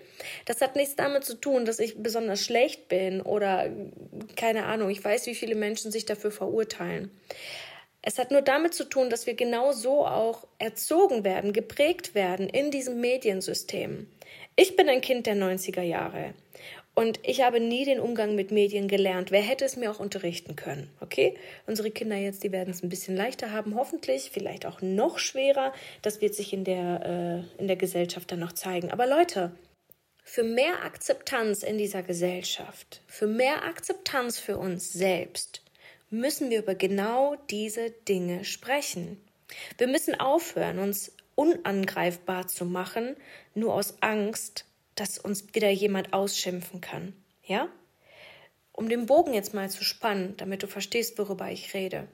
Das 0.45 0.59
hat 0.59 0.75
nichts 0.75 0.95
damit 0.95 1.23
zu 1.23 1.35
tun, 1.35 1.63
dass 1.63 1.79
ich 1.79 2.01
besonders 2.03 2.43
schlecht 2.43 2.89
bin 2.89 3.21
oder 3.21 3.69
keine 4.35 4.65
Ahnung, 4.65 4.89
ich 4.89 5.03
weiß, 5.03 5.27
wie 5.27 5.35
viele 5.35 5.55
Menschen 5.55 5.91
sich 5.91 6.05
dafür 6.05 6.31
verurteilen. 6.31 7.09
Es 8.07 8.17
hat 8.17 8.31
nur 8.31 8.41
damit 8.41 8.73
zu 8.73 8.85
tun, 8.85 9.09
dass 9.09 9.27
wir 9.27 9.33
genau 9.33 9.73
so 9.73 10.07
auch 10.07 10.47
erzogen 10.59 11.25
werden, 11.25 11.51
geprägt 11.51 12.15
werden 12.15 12.47
in 12.47 12.71
diesem 12.71 13.01
Mediensystem. 13.01 14.07
Ich 14.55 14.77
bin 14.77 14.87
ein 14.87 15.01
Kind 15.01 15.25
der 15.27 15.35
90er 15.35 15.81
Jahre 15.81 16.33
und 16.95 17.19
ich 17.23 17.41
habe 17.41 17.59
nie 17.59 17.83
den 17.83 17.99
Umgang 17.99 18.33
mit 18.33 18.49
Medien 18.49 18.87
gelernt. 18.87 19.31
Wer 19.31 19.41
hätte 19.41 19.65
es 19.65 19.75
mir 19.75 19.91
auch 19.91 19.99
unterrichten 19.99 20.55
können? 20.55 20.89
Okay? 21.01 21.35
Unsere 21.65 21.91
Kinder 21.91 22.15
jetzt, 22.15 22.45
die 22.45 22.53
werden 22.53 22.69
es 22.69 22.81
ein 22.81 22.87
bisschen 22.87 23.17
leichter 23.17 23.51
haben, 23.51 23.75
hoffentlich, 23.75 24.31
vielleicht 24.31 24.65
auch 24.65 24.81
noch 24.81 25.19
schwerer. 25.19 25.73
Das 26.01 26.21
wird 26.21 26.33
sich 26.33 26.53
in 26.53 26.63
der, 26.63 27.45
äh, 27.57 27.59
in 27.59 27.67
der 27.67 27.75
Gesellschaft 27.75 28.31
dann 28.31 28.39
noch 28.39 28.53
zeigen. 28.53 28.89
Aber 28.89 29.05
Leute, 29.05 29.51
für 30.23 30.43
mehr 30.43 30.85
Akzeptanz 30.85 31.61
in 31.61 31.77
dieser 31.77 32.03
Gesellschaft, 32.03 33.01
für 33.05 33.27
mehr 33.27 33.65
Akzeptanz 33.65 34.39
für 34.39 34.57
uns 34.57 34.93
selbst, 34.93 35.61
müssen 36.09 36.49
wir 36.49 36.59
über 36.59 36.75
genau 36.75 37.35
diese 37.49 37.91
Dinge 37.91 38.45
sprechen. 38.45 39.21
Wir 39.77 39.87
müssen 39.87 40.19
aufhören, 40.19 40.79
uns 40.79 41.11
unangreifbar 41.35 42.47
zu 42.47 42.65
machen, 42.65 43.15
nur 43.53 43.73
aus 43.73 44.01
Angst, 44.01 44.65
dass 44.95 45.17
uns 45.17 45.53
wieder 45.53 45.69
jemand 45.69 46.13
ausschimpfen 46.13 46.81
kann. 46.81 47.13
Ja? 47.43 47.69
Um 48.71 48.89
den 48.89 49.05
Bogen 49.05 49.33
jetzt 49.33 49.53
mal 49.53 49.69
zu 49.69 49.83
spannen, 49.83 50.35
damit 50.37 50.63
du 50.63 50.67
verstehst, 50.67 51.17
worüber 51.17 51.49
ich 51.51 51.73
rede. 51.73 52.07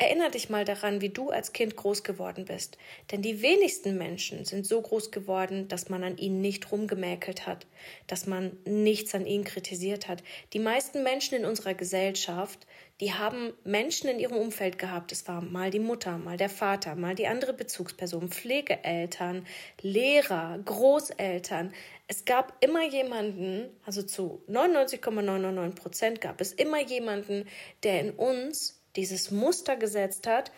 Erinner 0.00 0.30
dich 0.30 0.48
mal 0.48 0.64
daran, 0.64 1.02
wie 1.02 1.10
du 1.10 1.28
als 1.28 1.52
Kind 1.52 1.76
groß 1.76 2.04
geworden 2.04 2.46
bist. 2.46 2.78
Denn 3.10 3.20
die 3.20 3.42
wenigsten 3.42 3.98
Menschen 3.98 4.46
sind 4.46 4.66
so 4.66 4.80
groß 4.80 5.10
geworden, 5.10 5.68
dass 5.68 5.90
man 5.90 6.02
an 6.02 6.16
ihnen 6.16 6.40
nicht 6.40 6.72
rumgemäkelt 6.72 7.46
hat, 7.46 7.66
dass 8.06 8.26
man 8.26 8.56
nichts 8.64 9.14
an 9.14 9.26
ihnen 9.26 9.44
kritisiert 9.44 10.08
hat. 10.08 10.22
Die 10.54 10.58
meisten 10.58 11.02
Menschen 11.02 11.34
in 11.34 11.44
unserer 11.44 11.74
Gesellschaft, 11.74 12.66
die 13.02 13.12
haben 13.12 13.52
Menschen 13.62 14.08
in 14.08 14.18
ihrem 14.18 14.38
Umfeld 14.38 14.78
gehabt. 14.78 15.12
Es 15.12 15.28
war 15.28 15.42
mal 15.42 15.70
die 15.70 15.80
Mutter, 15.80 16.16
mal 16.16 16.38
der 16.38 16.48
Vater, 16.48 16.94
mal 16.94 17.14
die 17.14 17.26
andere 17.26 17.52
Bezugsperson, 17.52 18.30
Pflegeeltern, 18.30 19.46
Lehrer, 19.82 20.58
Großeltern. 20.64 21.74
Es 22.06 22.24
gab 22.24 22.56
immer 22.64 22.88
jemanden, 22.88 23.68
also 23.84 24.02
zu 24.02 24.42
99,999 24.46 25.74
Prozent 25.74 26.20
gab 26.22 26.40
es 26.40 26.54
immer 26.54 26.80
jemanden, 26.80 27.46
der 27.82 28.00
in 28.00 28.12
uns 28.12 28.79
dieses 29.00 29.30
Muster 29.30 29.76
gesetzt 29.76 30.26
hat, 30.26 30.52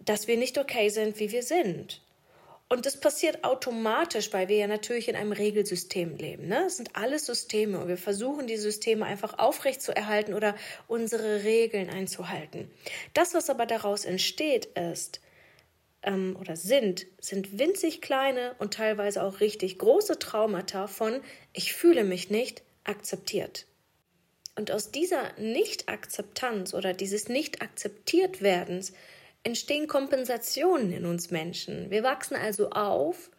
dass 0.00 0.28
wir 0.28 0.36
nicht 0.36 0.58
okay 0.58 0.88
sind, 0.90 1.18
wie 1.18 1.32
wir 1.32 1.42
sind. 1.42 2.02
Und 2.70 2.84
das 2.84 3.00
passiert 3.00 3.44
automatisch, 3.44 4.30
weil 4.34 4.48
wir 4.48 4.56
ja 4.56 4.66
natürlich 4.66 5.08
in 5.08 5.16
einem 5.16 5.32
Regelsystem 5.32 6.16
leben. 6.16 6.48
Ne? 6.48 6.64
Es 6.66 6.76
sind 6.76 6.94
alles 6.96 7.24
Systeme 7.24 7.78
und 7.78 7.88
wir 7.88 7.96
versuchen, 7.96 8.46
die 8.46 8.58
Systeme 8.58 9.06
einfach 9.06 9.38
aufrecht 9.38 9.80
zu 9.80 9.96
erhalten 9.96 10.34
oder 10.34 10.54
unsere 10.86 11.44
Regeln 11.44 11.88
einzuhalten. 11.88 12.70
Das, 13.14 13.32
was 13.32 13.48
aber 13.48 13.64
daraus 13.64 14.04
entsteht, 14.04 14.66
ist 14.66 15.20
ähm, 16.02 16.36
oder 16.38 16.56
sind, 16.56 17.06
sind 17.18 17.58
winzig 17.58 18.02
kleine 18.02 18.54
und 18.58 18.74
teilweise 18.74 19.22
auch 19.22 19.40
richtig 19.40 19.78
große 19.78 20.18
Traumata 20.18 20.88
von 20.88 21.20
ich 21.54 21.72
fühle 21.72 22.04
mich 22.04 22.28
nicht 22.28 22.62
akzeptiert. 22.84 23.67
Und 24.58 24.72
aus 24.72 24.90
dieser 24.90 25.34
Nicht-Akzeptanz 25.38 26.74
oder 26.74 26.92
dieses 26.92 27.28
Nicht-Akzeptiert-Werdens 27.28 28.92
entstehen 29.44 29.86
Kompensationen 29.86 30.92
in 30.92 31.06
uns 31.06 31.30
Menschen. 31.30 31.92
Wir 31.92 32.02
wachsen 32.02 32.34
also 32.34 32.70
auf 32.70 33.30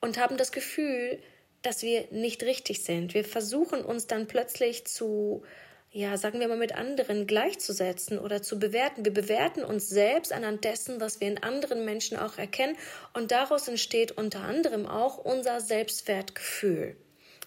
und 0.00 0.18
haben 0.18 0.36
das 0.36 0.50
Gefühl, 0.50 1.20
dass 1.62 1.84
wir 1.84 2.08
nicht 2.10 2.42
richtig 2.42 2.82
sind. 2.82 3.14
Wir 3.14 3.24
versuchen 3.24 3.84
uns 3.84 4.08
dann 4.08 4.26
plötzlich 4.26 4.84
zu, 4.84 5.44
ja, 5.92 6.16
sagen 6.16 6.40
wir 6.40 6.48
mal, 6.48 6.56
mit 6.56 6.74
anderen 6.74 7.28
gleichzusetzen 7.28 8.18
oder 8.18 8.42
zu 8.42 8.58
bewerten. 8.58 9.04
Wir 9.04 9.14
bewerten 9.14 9.62
uns 9.62 9.88
selbst 9.88 10.32
anhand 10.32 10.64
dessen, 10.64 11.00
was 11.00 11.20
wir 11.20 11.28
in 11.28 11.40
anderen 11.40 11.84
Menschen 11.84 12.18
auch 12.18 12.36
erkennen. 12.36 12.76
Und 13.14 13.30
daraus 13.30 13.68
entsteht 13.68 14.10
unter 14.10 14.40
anderem 14.40 14.88
auch 14.88 15.18
unser 15.18 15.60
Selbstwertgefühl. 15.60 16.96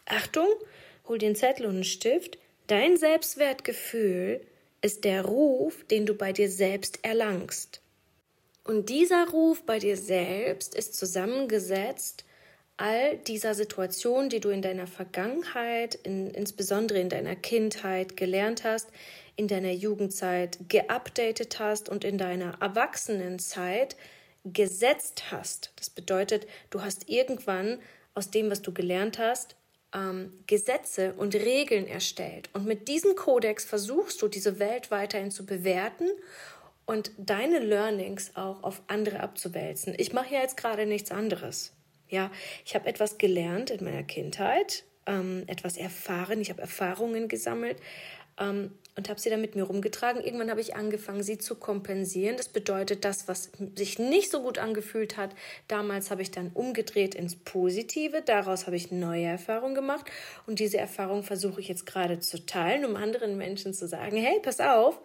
Achtung, 0.05 0.47
hol 1.09 1.17
den 1.17 1.35
Zettel 1.35 1.65
und 1.65 1.75
einen 1.75 1.83
Stift. 1.83 2.37
Dein 2.71 2.95
Selbstwertgefühl 2.95 4.39
ist 4.81 5.03
der 5.03 5.25
Ruf, 5.25 5.83
den 5.87 6.05
du 6.05 6.13
bei 6.13 6.31
dir 6.31 6.49
selbst 6.49 7.03
erlangst. 7.03 7.81
Und 8.63 8.87
dieser 8.87 9.27
Ruf 9.27 9.65
bei 9.65 9.77
dir 9.77 9.97
selbst 9.97 10.73
ist 10.73 10.95
zusammengesetzt 10.95 12.23
all 12.77 13.17
dieser 13.17 13.55
Situationen, 13.55 14.29
die 14.29 14.39
du 14.39 14.47
in 14.51 14.61
deiner 14.61 14.87
Vergangenheit, 14.87 15.95
in, 15.95 16.31
insbesondere 16.31 17.01
in 17.01 17.09
deiner 17.09 17.35
Kindheit 17.35 18.15
gelernt 18.15 18.63
hast, 18.63 18.87
in 19.35 19.49
deiner 19.49 19.71
Jugendzeit 19.71 20.57
geupdatet 20.69 21.59
hast 21.59 21.89
und 21.89 22.05
in 22.05 22.17
deiner 22.17 22.57
Erwachsenenzeit 22.61 23.97
gesetzt 24.45 25.29
hast. 25.29 25.73
Das 25.75 25.89
bedeutet, 25.89 26.47
du 26.69 26.81
hast 26.81 27.09
irgendwann 27.09 27.79
aus 28.13 28.31
dem, 28.31 28.49
was 28.49 28.61
du 28.61 28.71
gelernt 28.71 29.19
hast, 29.19 29.57
ähm, 29.93 30.31
Gesetze 30.47 31.13
und 31.13 31.35
Regeln 31.35 31.87
erstellt. 31.87 32.49
Und 32.53 32.65
mit 32.65 32.87
diesem 32.87 33.15
Kodex 33.15 33.65
versuchst 33.65 34.21
du, 34.21 34.27
diese 34.27 34.59
Welt 34.59 34.91
weiterhin 34.91 35.31
zu 35.31 35.45
bewerten 35.45 36.09
und 36.85 37.11
deine 37.17 37.59
Learnings 37.59 38.35
auch 38.35 38.63
auf 38.63 38.81
andere 38.87 39.19
abzuwälzen. 39.19 39.93
Ich 39.97 40.13
mache 40.13 40.33
ja 40.33 40.41
jetzt 40.41 40.57
gerade 40.57 40.85
nichts 40.85 41.11
anderes. 41.11 41.73
Ja, 42.09 42.29
ich 42.65 42.75
habe 42.75 42.87
etwas 42.87 43.17
gelernt 43.17 43.69
in 43.69 43.83
meiner 43.83 44.03
Kindheit, 44.03 44.83
ähm, 45.05 45.43
etwas 45.47 45.77
erfahren, 45.77 46.41
ich 46.41 46.49
habe 46.49 46.61
Erfahrungen 46.61 47.29
gesammelt, 47.29 47.77
ähm, 48.37 48.71
und 48.95 49.09
habe 49.09 49.19
sie 49.19 49.29
dann 49.29 49.41
mit 49.41 49.55
mir 49.55 49.63
rumgetragen. 49.63 50.21
Irgendwann 50.21 50.49
habe 50.49 50.61
ich 50.61 50.75
angefangen, 50.75 51.23
sie 51.23 51.37
zu 51.37 51.55
kompensieren. 51.55 52.37
Das 52.37 52.49
bedeutet, 52.49 53.05
das, 53.05 53.27
was 53.27 53.51
sich 53.75 53.99
nicht 53.99 54.31
so 54.31 54.41
gut 54.41 54.57
angefühlt 54.57 55.17
hat, 55.17 55.31
damals 55.67 56.11
habe 56.11 56.21
ich 56.21 56.31
dann 56.31 56.51
umgedreht 56.53 57.15
ins 57.15 57.35
Positive. 57.35 58.21
Daraus 58.21 58.65
habe 58.65 58.75
ich 58.75 58.91
neue 58.91 59.25
Erfahrungen 59.25 59.75
gemacht 59.75 60.05
und 60.45 60.59
diese 60.59 60.77
Erfahrung 60.77 61.23
versuche 61.23 61.61
ich 61.61 61.67
jetzt 61.67 61.85
gerade 61.85 62.19
zu 62.19 62.45
teilen, 62.45 62.85
um 62.85 62.95
anderen 62.95 63.37
Menschen 63.37 63.73
zu 63.73 63.87
sagen, 63.87 64.17
hey, 64.17 64.39
pass 64.41 64.59
auf, 64.59 64.99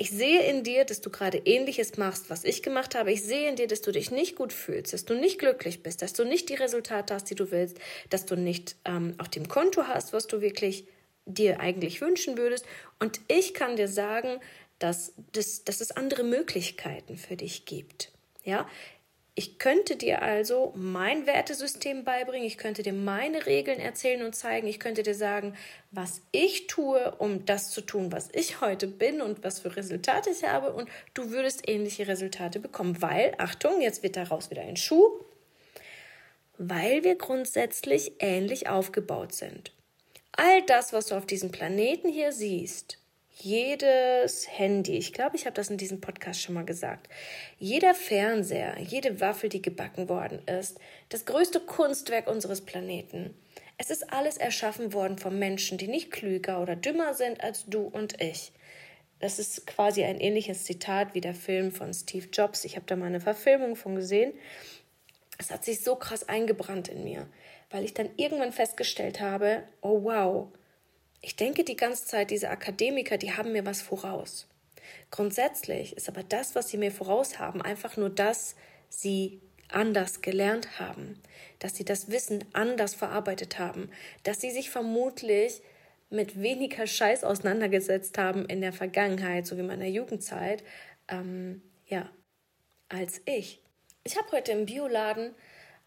ich 0.00 0.10
sehe 0.10 0.40
in 0.44 0.62
dir, 0.62 0.86
dass 0.86 1.02
du 1.02 1.10
gerade 1.10 1.42
ähnliches 1.44 1.98
machst, 1.98 2.30
was 2.30 2.44
ich 2.44 2.62
gemacht 2.62 2.94
habe. 2.94 3.12
Ich 3.12 3.22
sehe 3.22 3.50
in 3.50 3.56
dir, 3.56 3.66
dass 3.66 3.82
du 3.82 3.92
dich 3.92 4.10
nicht 4.10 4.34
gut 4.34 4.50
fühlst, 4.50 4.94
dass 4.94 5.04
du 5.04 5.12
nicht 5.12 5.38
glücklich 5.38 5.82
bist, 5.82 6.00
dass 6.00 6.14
du 6.14 6.24
nicht 6.24 6.48
die 6.48 6.54
Resultate 6.54 7.12
hast, 7.12 7.28
die 7.28 7.34
du 7.34 7.50
willst, 7.50 7.78
dass 8.08 8.24
du 8.24 8.34
nicht 8.34 8.76
ähm, 8.86 9.14
auf 9.18 9.28
dem 9.28 9.46
Konto 9.46 9.82
hast, 9.82 10.14
was 10.14 10.26
du 10.26 10.40
wirklich 10.40 10.86
dir 11.34 11.60
eigentlich 11.60 12.00
wünschen 12.00 12.36
würdest. 12.36 12.64
Und 12.98 13.20
ich 13.28 13.54
kann 13.54 13.76
dir 13.76 13.88
sagen, 13.88 14.40
dass, 14.78 15.14
dass, 15.32 15.64
dass 15.64 15.80
es 15.80 15.92
andere 15.92 16.24
Möglichkeiten 16.24 17.16
für 17.16 17.36
dich 17.36 17.66
gibt. 17.66 18.12
Ja, 18.44 18.66
ich 19.40 19.58
könnte 19.58 19.96
dir 19.96 20.22
also 20.22 20.72
mein 20.76 21.24
Wertesystem 21.26 22.04
beibringen, 22.04 22.46
ich 22.46 22.58
könnte 22.58 22.82
dir 22.82 22.92
meine 22.92 23.46
Regeln 23.46 23.78
erzählen 23.78 24.24
und 24.24 24.34
zeigen, 24.34 24.66
ich 24.66 24.80
könnte 24.80 25.02
dir 25.02 25.14
sagen, 25.14 25.54
was 25.90 26.20
ich 26.32 26.66
tue, 26.66 27.14
um 27.16 27.46
das 27.46 27.70
zu 27.70 27.80
tun, 27.80 28.12
was 28.12 28.28
ich 28.32 28.60
heute 28.60 28.86
bin 28.86 29.22
und 29.22 29.44
was 29.44 29.60
für 29.60 29.76
Resultate 29.76 30.30
ich 30.30 30.44
habe 30.44 30.72
und 30.72 30.90
du 31.14 31.30
würdest 31.30 31.68
ähnliche 31.68 32.08
Resultate 32.08 32.58
bekommen, 32.58 33.00
weil, 33.00 33.34
Achtung, 33.38 33.80
jetzt 33.80 34.02
wird 34.02 34.16
daraus 34.16 34.50
wieder 34.50 34.62
ein 34.62 34.76
Schuh, 34.76 35.08
weil 36.58 37.04
wir 37.04 37.14
grundsätzlich 37.14 38.12
ähnlich 38.18 38.68
aufgebaut 38.68 39.32
sind. 39.32 39.72
All 40.32 40.62
das, 40.62 40.92
was 40.92 41.06
du 41.06 41.16
auf 41.16 41.26
diesem 41.26 41.50
Planeten 41.50 42.08
hier 42.08 42.32
siehst, 42.32 42.98
jedes 43.42 44.46
Handy, 44.48 44.96
ich 44.96 45.12
glaube, 45.12 45.36
ich 45.36 45.46
habe 45.46 45.54
das 45.54 45.70
in 45.70 45.78
diesem 45.78 46.00
Podcast 46.00 46.42
schon 46.42 46.54
mal 46.54 46.64
gesagt, 46.64 47.08
jeder 47.58 47.94
Fernseher, 47.94 48.78
jede 48.78 49.20
Waffel, 49.20 49.48
die 49.48 49.62
gebacken 49.62 50.08
worden 50.08 50.42
ist, 50.46 50.78
das 51.08 51.24
größte 51.24 51.60
Kunstwerk 51.60 52.28
unseres 52.28 52.60
Planeten, 52.60 53.34
es 53.82 53.88
ist 53.88 54.12
alles 54.12 54.36
erschaffen 54.36 54.92
worden 54.92 55.16
von 55.16 55.38
Menschen, 55.38 55.78
die 55.78 55.88
nicht 55.88 56.10
klüger 56.10 56.60
oder 56.60 56.76
dümmer 56.76 57.14
sind 57.14 57.42
als 57.42 57.64
du 57.64 57.80
und 57.80 58.20
ich. 58.20 58.52
Das 59.20 59.38
ist 59.38 59.66
quasi 59.66 60.04
ein 60.04 60.20
ähnliches 60.20 60.64
Zitat 60.64 61.14
wie 61.14 61.22
der 61.22 61.34
Film 61.34 61.72
von 61.72 61.94
Steve 61.94 62.28
Jobs. 62.30 62.66
Ich 62.66 62.76
habe 62.76 62.84
da 62.84 62.94
mal 62.94 63.06
eine 63.06 63.20
Verfilmung 63.20 63.76
von 63.76 63.94
gesehen. 63.94 64.34
Es 65.38 65.50
hat 65.50 65.64
sich 65.64 65.80
so 65.80 65.96
krass 65.96 66.28
eingebrannt 66.28 66.88
in 66.88 67.04
mir, 67.04 67.26
weil 67.70 67.84
ich 67.84 67.94
dann 67.94 68.10
irgendwann 68.16 68.52
festgestellt 68.52 69.20
habe, 69.20 69.62
oh 69.80 70.02
wow, 70.02 70.48
ich 71.22 71.36
denke 71.36 71.64
die 71.64 71.76
ganze 71.76 72.06
Zeit, 72.06 72.30
diese 72.30 72.50
Akademiker, 72.50 73.18
die 73.18 73.32
haben 73.32 73.52
mir 73.52 73.64
was 73.66 73.82
voraus. 73.82 74.48
Grundsätzlich 75.10 75.96
ist 75.96 76.08
aber 76.08 76.22
das, 76.22 76.54
was 76.54 76.68
sie 76.68 76.78
mir 76.78 76.90
voraus 76.90 77.38
haben, 77.38 77.62
einfach 77.62 77.96
nur, 77.96 78.10
dass 78.10 78.56
sie 78.88 79.40
anders 79.68 80.20
gelernt 80.20 80.80
haben, 80.80 81.20
dass 81.58 81.76
sie 81.76 81.84
das 81.84 82.10
Wissen 82.10 82.44
anders 82.52 82.94
verarbeitet 82.94 83.58
haben, 83.58 83.90
dass 84.24 84.40
sie 84.40 84.50
sich 84.50 84.70
vermutlich 84.70 85.62
mit 86.08 86.42
weniger 86.42 86.86
Scheiß 86.86 87.22
auseinandergesetzt 87.22 88.18
haben 88.18 88.46
in 88.46 88.60
der 88.60 88.72
Vergangenheit, 88.72 89.46
so 89.46 89.56
wie 89.56 89.60
in 89.60 89.68
meiner 89.68 89.86
Jugendzeit, 89.86 90.64
ähm, 91.08 91.62
ja, 91.86 92.10
als 92.88 93.20
ich. 93.26 93.62
Ich 94.02 94.16
habe 94.16 94.32
heute 94.32 94.52
im 94.52 94.66
Bioladen 94.66 95.34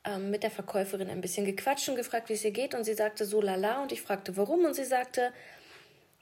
ähm, 0.05 0.31
mit 0.31 0.43
der 0.43 0.51
Verkäuferin 0.51 1.10
ein 1.10 1.22
bisschen 1.22 1.45
gequatscht 1.45 1.89
und 1.89 1.95
gefragt, 1.95 2.29
wie 2.29 2.33
es 2.33 2.43
ihr 2.43 2.51
geht. 2.51 2.75
Und 2.75 2.83
sie 2.83 2.93
sagte 2.93 3.25
so 3.25 3.41
lala. 3.41 3.81
Und 3.81 3.91
ich 3.91 4.01
fragte, 4.01 4.36
warum. 4.38 4.65
Und 4.65 4.75
sie 4.75 4.86
sagte, 4.86 5.33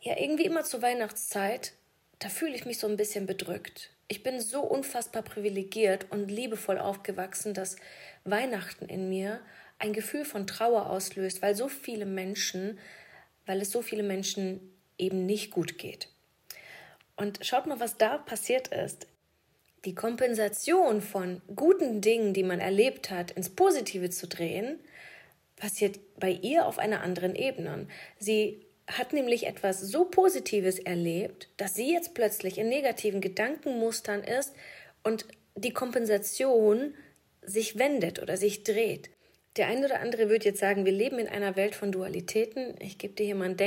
ja, 0.01 0.17
irgendwie 0.17 0.45
immer 0.45 0.63
zur 0.63 0.81
Weihnachtszeit, 0.81 1.73
da 2.19 2.29
fühle 2.29 2.55
ich 2.55 2.65
mich 2.65 2.77
so 2.77 2.87
ein 2.87 2.97
bisschen 2.97 3.25
bedrückt. 3.25 3.91
Ich 4.07 4.23
bin 4.23 4.39
so 4.39 4.61
unfassbar 4.61 5.23
privilegiert 5.23 6.07
und 6.09 6.29
liebevoll 6.29 6.77
aufgewachsen, 6.77 7.53
dass 7.53 7.77
Weihnachten 8.23 8.85
in 8.85 9.09
mir 9.09 9.39
ein 9.79 9.93
Gefühl 9.93 10.25
von 10.25 10.45
Trauer 10.45 10.89
auslöst, 10.89 11.41
weil 11.41 11.55
so 11.55 11.67
viele 11.67 12.05
Menschen, 12.05 12.77
weil 13.45 13.61
es 13.61 13.71
so 13.71 13.81
viele 13.81 14.03
Menschen 14.03 14.75
eben 14.97 15.25
nicht 15.25 15.51
gut 15.51 15.77
geht. 15.77 16.09
Und 17.15 17.39
schaut 17.45 17.65
mal, 17.65 17.79
was 17.79 17.97
da 17.97 18.17
passiert 18.17 18.67
ist 18.67 19.07
die 19.85 19.95
Kompensation 19.95 21.01
von 21.01 21.41
guten 21.55 22.01
Dingen, 22.01 22.33
die 22.33 22.43
man 22.43 22.59
erlebt 22.59 23.09
hat, 23.09 23.31
ins 23.31 23.49
Positive 23.49 24.09
zu 24.09 24.27
drehen, 24.27 24.79
passiert 25.55 25.99
bei 26.19 26.31
ihr 26.31 26.65
auf 26.65 26.79
einer 26.79 27.01
anderen 27.01 27.35
Ebene. 27.35 27.87
Sie 28.19 28.65
hat 28.87 29.13
nämlich 29.13 29.47
etwas 29.47 29.81
so 29.81 30.05
Positives 30.05 30.79
erlebt, 30.79 31.49
dass 31.57 31.75
sie 31.75 31.91
jetzt 31.91 32.13
plötzlich 32.13 32.57
in 32.57 32.69
negativen 32.69 33.21
Gedankenmustern 33.21 34.23
ist 34.23 34.53
und 35.03 35.25
die 35.55 35.73
Kompensation 35.73 36.93
sich 37.41 37.77
wendet 37.77 38.21
oder 38.21 38.37
sich 38.37 38.63
dreht. 38.63 39.09
Der 39.57 39.67
eine 39.67 39.85
oder 39.85 39.99
andere 39.99 40.29
wird 40.29 40.45
jetzt 40.45 40.59
sagen, 40.59 40.85
wir 40.85 40.93
leben 40.93 41.19
in 41.19 41.27
einer 41.27 41.55
Welt 41.55 41.75
von 41.75 41.91
Dualitäten. 41.91 42.75
Ich 42.79 42.97
gebe 42.97 43.13
dir 43.13 43.25
hier 43.25 43.35
mal 43.35 43.45
einen 43.45 43.57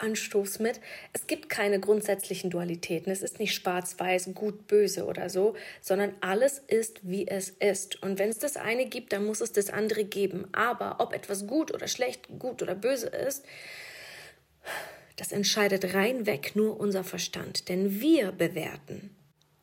Denkanstoß 0.00 0.60
mit. 0.60 0.80
Es 1.12 1.26
gibt 1.26 1.48
keine 1.48 1.80
grundsätzlichen 1.80 2.50
Dualitäten. 2.50 3.10
Es 3.10 3.22
ist 3.22 3.38
nicht 3.38 3.54
schwarz-weiß, 3.54 4.30
gut, 4.34 4.66
böse 4.66 5.06
oder 5.06 5.28
so, 5.28 5.54
sondern 5.80 6.14
alles 6.20 6.62
ist, 6.66 7.00
wie 7.02 7.26
es 7.26 7.50
ist. 7.50 8.02
Und 8.02 8.18
wenn 8.18 8.30
es 8.30 8.38
das 8.38 8.56
eine 8.56 8.86
gibt, 8.86 9.12
dann 9.12 9.26
muss 9.26 9.40
es 9.40 9.52
das 9.52 9.70
andere 9.70 10.04
geben. 10.04 10.46
Aber 10.52 10.96
ob 11.00 11.12
etwas 11.12 11.46
gut 11.46 11.72
oder 11.74 11.88
schlecht, 11.88 12.28
gut 12.38 12.62
oder 12.62 12.74
böse 12.74 13.08
ist, 13.08 13.44
das 15.16 15.32
entscheidet 15.32 15.94
reinweg 15.94 16.54
nur 16.54 16.78
unser 16.78 17.02
Verstand. 17.02 17.68
Denn 17.68 18.00
wir 18.00 18.32
bewerten. 18.32 19.14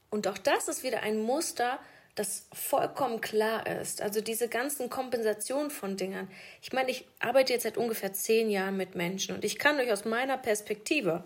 Und 0.10 0.28
auch 0.28 0.38
das 0.38 0.68
ist 0.68 0.84
wieder 0.84 1.02
ein 1.02 1.18
Muster, 1.18 1.80
das 2.16 2.48
vollkommen 2.54 3.20
klar 3.20 3.68
ist. 3.68 4.02
Also 4.02 4.22
diese 4.22 4.48
ganzen 4.48 4.90
Kompensationen 4.90 5.70
von 5.70 5.98
Dingern. 5.98 6.30
Ich 6.62 6.72
meine, 6.72 6.90
ich 6.90 7.06
arbeite 7.20 7.54
jetzt 7.54 7.64
seit 7.64 7.78
ungefähr 7.78 8.14
zehn 8.14 8.50
Jahren 8.50 8.78
mit 8.78 8.96
Menschen 8.96 9.36
und 9.36 9.44
ich 9.44 9.60
kann 9.60 9.78
euch 9.80 9.92
aus 9.92 10.06
meiner 10.06 10.38
Perspektive 10.38 11.26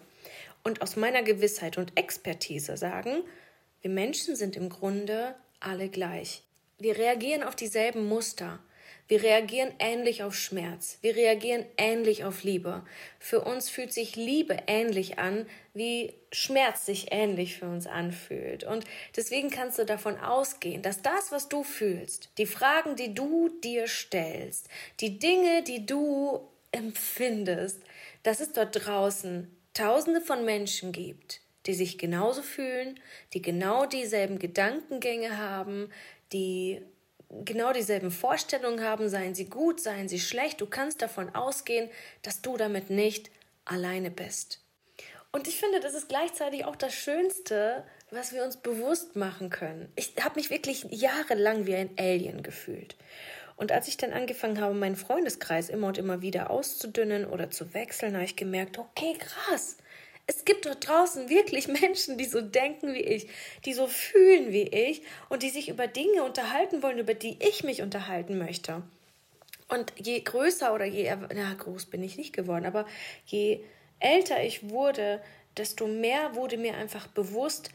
und 0.63 0.81
aus 0.81 0.95
meiner 0.95 1.21
Gewissheit 1.21 1.77
und 1.77 1.97
Expertise 1.97 2.75
sagen, 2.75 3.23
wir 3.81 3.91
Menschen 3.91 4.35
sind 4.35 4.55
im 4.57 4.69
Grunde 4.69 5.35
alle 5.59 5.89
gleich. 5.89 6.43
Wir 6.79 6.97
reagieren 6.97 7.43
auf 7.43 7.55
dieselben 7.55 8.05
Muster. 8.05 8.59
Wir 9.09 9.23
reagieren 9.23 9.73
ähnlich 9.79 10.21
auf 10.21 10.35
Schmerz. 10.35 10.99
Wir 11.01 11.15
reagieren 11.15 11.65
ähnlich 11.77 12.25
auf 12.25 12.43
Liebe. 12.43 12.85
Für 13.17 13.41
uns 13.41 13.67
fühlt 13.67 13.91
sich 13.91 14.15
Liebe 14.15 14.55
ähnlich 14.67 15.17
an, 15.17 15.47
wie 15.73 16.13
Schmerz 16.31 16.85
sich 16.85 17.07
ähnlich 17.09 17.57
für 17.57 17.65
uns 17.65 17.87
anfühlt. 17.87 18.63
Und 18.63 18.85
deswegen 19.17 19.49
kannst 19.49 19.79
du 19.79 19.85
davon 19.85 20.19
ausgehen, 20.19 20.83
dass 20.83 21.01
das, 21.01 21.31
was 21.31 21.49
du 21.49 21.63
fühlst, 21.63 22.29
die 22.37 22.45
Fragen, 22.45 22.95
die 22.95 23.15
du 23.15 23.49
dir 23.63 23.87
stellst, 23.87 24.67
die 24.99 25.17
Dinge, 25.17 25.63
die 25.63 25.87
du 25.87 26.47
empfindest, 26.71 27.81
dass 28.21 28.39
es 28.39 28.53
dort 28.53 28.85
draußen 28.85 29.49
Tausende 29.73 30.21
von 30.21 30.45
Menschen 30.45 30.91
gibt, 30.91 31.41
die 31.65 31.73
sich 31.73 31.97
genauso 31.97 32.43
fühlen, 32.43 32.99
die 33.33 33.41
genau 33.41 33.87
dieselben 33.87 34.37
Gedankengänge 34.37 35.37
haben, 35.39 35.89
die 36.31 36.81
genau 37.29 37.73
dieselben 37.73 38.11
Vorstellungen 38.11 38.83
haben, 38.83 39.09
seien 39.09 39.35
sie 39.35 39.45
gut, 39.45 39.79
seien 39.79 40.09
sie 40.09 40.19
schlecht. 40.19 40.61
Du 40.61 40.65
kannst 40.65 41.01
davon 41.01 41.33
ausgehen, 41.35 41.89
dass 42.21 42.41
du 42.41 42.57
damit 42.57 42.89
nicht 42.89 43.29
alleine 43.65 44.11
bist. 44.11 44.61
Und 45.31 45.47
ich 45.47 45.59
finde, 45.59 45.79
das 45.79 45.93
ist 45.93 46.09
gleichzeitig 46.09 46.65
auch 46.65 46.75
das 46.75 46.93
Schönste, 46.93 47.83
was 48.09 48.33
wir 48.33 48.43
uns 48.43 48.57
bewusst 48.57 49.15
machen 49.15 49.51
können. 49.51 49.91
Ich 49.95 50.13
habe 50.21 50.35
mich 50.35 50.49
wirklich 50.49 50.85
jahrelang 50.89 51.67
wie 51.67 51.75
ein 51.75 51.91
Alien 51.99 52.41
gefühlt. 52.41 52.95
Und 53.55 53.71
als 53.71 53.87
ich 53.87 53.97
dann 53.97 54.13
angefangen 54.13 54.59
habe, 54.59 54.73
meinen 54.73 54.95
Freundeskreis 54.95 55.69
immer 55.69 55.87
und 55.87 55.97
immer 55.97 56.21
wieder 56.21 56.49
auszudünnen 56.49 57.25
oder 57.25 57.51
zu 57.51 57.73
wechseln, 57.73 58.13
habe 58.13 58.25
ich 58.25 58.35
gemerkt, 58.35 58.79
okay, 58.79 59.17
krass, 59.19 59.77
es 60.29 60.45
gibt 60.45 60.67
dort 60.67 60.87
draußen 60.87 61.27
wirklich 61.27 61.67
Menschen, 61.81 62.17
die 62.17 62.25
so 62.25 62.39
denken 62.39 62.93
wie 62.93 63.01
ich, 63.01 63.27
die 63.65 63.73
so 63.73 63.87
fühlen 63.87 64.53
wie 64.53 64.67
ich 64.67 65.01
und 65.27 65.41
die 65.41 65.49
sich 65.49 65.69
über 65.69 65.87
Dinge 65.87 66.23
unterhalten 66.23 66.83
wollen, 66.83 66.99
über 66.99 67.15
die 67.15 67.37
ich 67.41 67.63
mich 67.63 67.81
unterhalten 67.81 68.37
möchte. 68.37 68.83
Und 69.69 69.91
je 69.97 70.19
größer 70.19 70.73
oder 70.73 70.85
je, 70.85 71.15
na, 71.33 71.53
groß 71.55 71.87
bin 71.87 72.03
ich 72.03 72.17
nicht 72.17 72.33
geworden, 72.33 72.65
aber 72.65 72.85
je 73.25 73.61
älter 73.99 74.43
ich 74.43 74.69
wurde, 74.69 75.21
desto 75.57 75.87
mehr 75.87 76.35
wurde 76.35 76.57
mir 76.57 76.75
einfach 76.75 77.07
bewusst, 77.07 77.71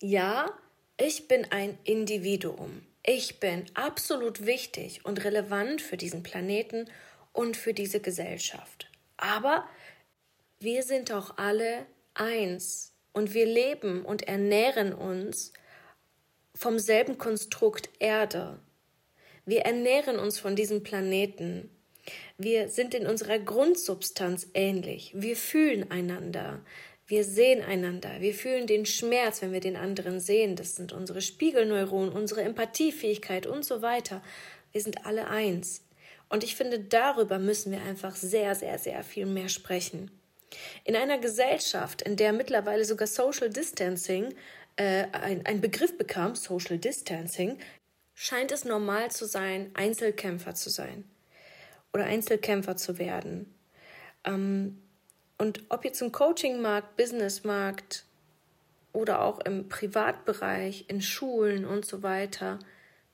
ja, 0.00 0.50
ich 0.96 1.28
bin 1.28 1.46
ein 1.50 1.78
Individuum. 1.84 2.84
Ich 3.04 3.38
bin 3.38 3.66
absolut 3.74 4.46
wichtig 4.46 5.04
und 5.04 5.24
relevant 5.24 5.80
für 5.80 5.96
diesen 5.96 6.22
Planeten 6.24 6.88
und 7.32 7.56
für 7.56 7.72
diese 7.72 8.00
Gesellschaft. 8.00 8.88
Aber 9.16 9.68
wir 10.64 10.82
sind 10.82 11.12
auch 11.12 11.36
alle 11.36 11.86
eins 12.14 12.94
und 13.12 13.34
wir 13.34 13.44
leben 13.44 14.02
und 14.04 14.26
ernähren 14.26 14.94
uns 14.94 15.52
vom 16.54 16.78
selben 16.78 17.18
Konstrukt 17.18 17.90
Erde. 17.98 18.58
Wir 19.44 19.60
ernähren 19.60 20.18
uns 20.18 20.38
von 20.38 20.56
diesem 20.56 20.82
Planeten. 20.82 21.68
Wir 22.38 22.68
sind 22.68 22.94
in 22.94 23.06
unserer 23.06 23.38
Grundsubstanz 23.38 24.48
ähnlich. 24.54 25.12
Wir 25.14 25.36
fühlen 25.36 25.90
einander. 25.90 26.64
Wir 27.06 27.24
sehen 27.24 27.62
einander. 27.62 28.20
Wir 28.20 28.32
fühlen 28.32 28.66
den 28.66 28.86
Schmerz, 28.86 29.42
wenn 29.42 29.52
wir 29.52 29.60
den 29.60 29.76
anderen 29.76 30.18
sehen. 30.18 30.56
Das 30.56 30.76
sind 30.76 30.92
unsere 30.94 31.20
Spiegelneuronen, 31.20 32.10
unsere 32.10 32.40
Empathiefähigkeit 32.40 33.46
und 33.46 33.66
so 33.66 33.82
weiter. 33.82 34.22
Wir 34.72 34.80
sind 34.80 35.04
alle 35.04 35.28
eins. 35.28 35.84
Und 36.30 36.42
ich 36.42 36.56
finde, 36.56 36.80
darüber 36.80 37.38
müssen 37.38 37.70
wir 37.70 37.82
einfach 37.82 38.16
sehr, 38.16 38.54
sehr, 38.54 38.78
sehr 38.78 39.04
viel 39.04 39.26
mehr 39.26 39.50
sprechen. 39.50 40.10
In 40.84 40.96
einer 40.96 41.18
Gesellschaft, 41.18 42.02
in 42.02 42.16
der 42.16 42.32
mittlerweile 42.32 42.84
sogar 42.84 43.06
Social 43.06 43.50
Distancing 43.50 44.34
äh, 44.76 45.06
ein, 45.12 45.44
ein 45.46 45.60
Begriff 45.60 45.96
bekam, 45.96 46.34
Social 46.34 46.78
Distancing, 46.78 47.58
scheint 48.14 48.52
es 48.52 48.64
normal 48.64 49.10
zu 49.10 49.26
sein, 49.26 49.70
Einzelkämpfer 49.74 50.54
zu 50.54 50.70
sein 50.70 51.04
oder 51.92 52.04
Einzelkämpfer 52.04 52.76
zu 52.76 52.98
werden. 52.98 53.54
Ähm, 54.24 54.82
und 55.38 55.64
ob 55.68 55.84
jetzt 55.84 56.00
im 56.00 56.12
Coachingmarkt, 56.12 56.96
Businessmarkt 56.96 58.04
oder 58.92 59.22
auch 59.22 59.40
im 59.40 59.68
Privatbereich, 59.68 60.84
in 60.88 61.02
Schulen 61.02 61.64
und 61.64 61.84
so 61.84 62.02
weiter, 62.02 62.58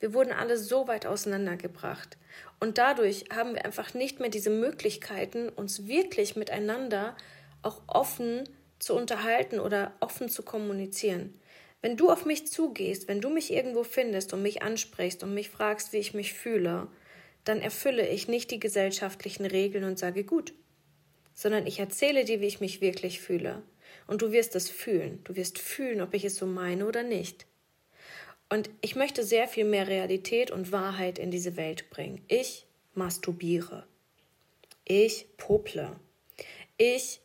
wir 0.01 0.13
wurden 0.13 0.33
alle 0.33 0.57
so 0.57 0.87
weit 0.87 1.05
auseinandergebracht. 1.05 2.17
Und 2.59 2.77
dadurch 2.77 3.25
haben 3.33 3.53
wir 3.53 3.63
einfach 3.63 3.93
nicht 3.93 4.19
mehr 4.19 4.29
diese 4.29 4.49
Möglichkeiten, 4.49 5.47
uns 5.47 5.87
wirklich 5.87 6.35
miteinander 6.35 7.15
auch 7.61 7.81
offen 7.87 8.49
zu 8.79 8.95
unterhalten 8.95 9.59
oder 9.59 9.93
offen 9.99 10.27
zu 10.27 10.43
kommunizieren. 10.43 11.39
Wenn 11.81 11.97
du 11.97 12.09
auf 12.11 12.25
mich 12.25 12.47
zugehst, 12.47 13.07
wenn 13.07 13.21
du 13.21 13.29
mich 13.29 13.51
irgendwo 13.51 13.83
findest 13.83 14.33
und 14.33 14.41
mich 14.41 14.61
ansprichst 14.61 15.23
und 15.23 15.33
mich 15.33 15.49
fragst, 15.49 15.93
wie 15.93 15.97
ich 15.97 16.13
mich 16.13 16.33
fühle, 16.33 16.87
dann 17.43 17.61
erfülle 17.61 18.07
ich 18.07 18.27
nicht 18.27 18.51
die 18.51 18.59
gesellschaftlichen 18.59 19.45
Regeln 19.45 19.83
und 19.83 19.97
sage 19.97 20.23
gut, 20.23 20.53
sondern 21.33 21.65
ich 21.65 21.79
erzähle 21.79 22.25
dir, 22.25 22.41
wie 22.41 22.47
ich 22.47 22.59
mich 22.59 22.81
wirklich 22.81 23.21
fühle. 23.21 23.63
Und 24.07 24.21
du 24.21 24.31
wirst 24.31 24.55
es 24.55 24.69
fühlen. 24.69 25.21
Du 25.23 25.35
wirst 25.35 25.59
fühlen, 25.59 26.01
ob 26.01 26.13
ich 26.13 26.25
es 26.25 26.35
so 26.35 26.45
meine 26.45 26.85
oder 26.85 27.03
nicht. 27.03 27.45
Und 28.51 28.69
ich 28.81 28.97
möchte 28.97 29.23
sehr 29.23 29.47
viel 29.47 29.63
mehr 29.63 29.87
Realität 29.87 30.51
und 30.51 30.73
Wahrheit 30.73 31.19
in 31.19 31.31
diese 31.31 31.55
Welt 31.55 31.89
bringen. 31.89 32.21
Ich 32.27 32.65
masturbiere. 32.93 33.87
Ich 34.83 35.25
pople. 35.37 35.95
Ich, 36.75 37.21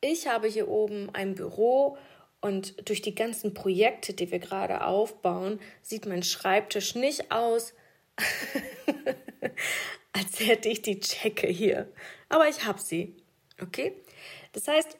ich 0.00 0.26
habe 0.26 0.48
hier 0.48 0.66
oben 0.66 1.10
ein 1.14 1.36
Büro 1.36 1.96
und 2.40 2.88
durch 2.88 3.02
die 3.02 3.14
ganzen 3.14 3.54
Projekte, 3.54 4.14
die 4.14 4.32
wir 4.32 4.40
gerade 4.40 4.84
aufbauen, 4.84 5.60
sieht 5.80 6.06
mein 6.06 6.24
Schreibtisch 6.24 6.96
nicht 6.96 7.30
aus, 7.30 7.72
als 10.12 10.40
hätte 10.40 10.68
ich 10.68 10.82
die 10.82 10.98
Checke 10.98 11.46
hier. 11.46 11.88
Aber 12.28 12.48
ich 12.48 12.64
habe 12.64 12.80
sie. 12.80 13.14
Okay? 13.62 13.92
Das 14.54 14.66
heißt, 14.66 14.96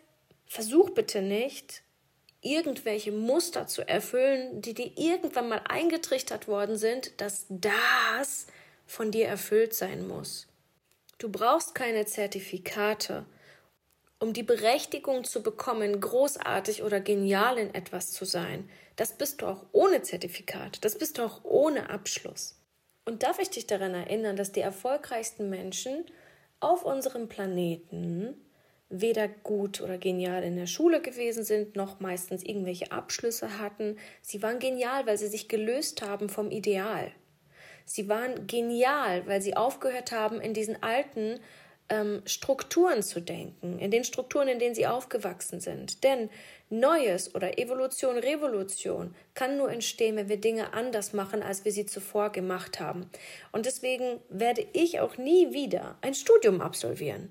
versuch 0.47 0.91
bitte 0.91 1.21
nicht, 1.21 1.83
irgendwelche 2.41 3.13
Muster 3.13 3.67
zu 3.67 3.87
erfüllen, 3.87 4.63
die 4.63 4.75
dir 4.75 4.93
irgendwann 4.97 5.49
mal 5.49 5.63
eingetrichtert 5.69 6.49
worden 6.49 6.77
sind, 6.77 7.21
dass 7.21 7.47
das 7.49 8.47
von 8.87 9.11
dir 9.11 9.27
erfüllt 9.27 9.75
sein 9.75 10.07
muss. 10.07 10.47
Du 11.19 11.31
brauchst 11.31 11.75
keine 11.75 12.07
Zertifikate, 12.07 13.27
um 14.21 14.33
die 14.33 14.43
Berechtigung 14.43 15.25
zu 15.25 15.43
bekommen, 15.43 16.01
großartig 16.01 16.83
oder 16.83 17.01
genial 17.01 17.59
in 17.59 17.75
etwas 17.75 18.13
zu 18.13 18.25
sein. 18.25 18.69
Das 18.97 19.13
bist 19.13 19.43
du 19.43 19.47
auch 19.47 19.67
ohne 19.73 20.03
Zertifikat, 20.03 20.85
das 20.85 20.99
bist 20.99 21.19
du 21.19 21.23
auch 21.23 21.45
ohne 21.45 21.91
Abschluss. 21.91 22.57
Und 23.05 23.23
darf 23.23 23.39
ich 23.39 23.51
dich 23.51 23.67
daran 23.67 23.95
erinnern, 23.95 24.37
dass 24.37 24.53
die 24.53 24.61
erfolgreichsten 24.61 25.49
Menschen 25.51 26.05
auf 26.61 26.85
unserem 26.85 27.29
Planeten 27.29 28.37
weder 28.91 29.29
gut 29.29 29.81
oder 29.81 29.99
genial 29.99 30.43
in 30.43 30.57
der 30.57 30.67
Schule 30.67 31.01
gewesen 31.01 31.45
sind, 31.45 31.77
noch 31.77 32.01
meistens 32.01 32.43
irgendwelche 32.43 32.91
Abschlüsse 32.91 33.59
hatten. 33.59 33.99
Sie 34.23 34.43
waren 34.43 34.59
genial, 34.59 35.07
weil 35.07 35.19
sie 35.19 35.29
sich 35.29 35.49
gelöst 35.49 36.03
haben 36.03 36.29
vom 36.29 36.51
Ideal. 36.51 37.13
Sie 37.85 38.09
waren 38.09 38.47
genial, 38.47 39.27
weil 39.27 39.43
sie 39.43 39.57
aufgehört 39.57 40.13
haben, 40.13 40.41
in 40.41 40.55
diesen 40.55 40.83
alten 40.83 41.41
ähm, 41.91 42.23
Strukturen 42.27 43.03
zu 43.03 43.21
denken, 43.21 43.79
in 43.79 43.91
den 43.91 44.05
Strukturen, 44.05 44.49
in 44.49 44.59
denen 44.59 44.75
sie 44.75 44.87
aufgewachsen 44.87 45.61
sind. 45.61 46.05
Denn 46.05 46.29
Neues 46.71 47.35
oder 47.35 47.59
Evolution, 47.59 48.19
Revolution 48.19 49.15
kann 49.35 49.57
nur 49.57 49.71
entstehen, 49.71 50.17
wenn 50.17 50.29
wir 50.29 50.37
Dinge 50.39 50.75
anders 50.75 51.15
machen, 51.15 51.43
als 51.43 51.65
wir 51.65 51.73
sie 51.73 51.87
zuvor 51.87 52.31
gemacht 52.31 52.79
haben. 52.79 53.09
Und 53.53 53.65
deswegen 53.65 54.21
werde 54.29 54.67
ich 54.75 55.01
auch 55.01 55.17
nie 55.17 55.53
wieder 55.53 55.97
ein 56.03 56.15
Studium 56.15 56.61
absolvieren 56.61 57.31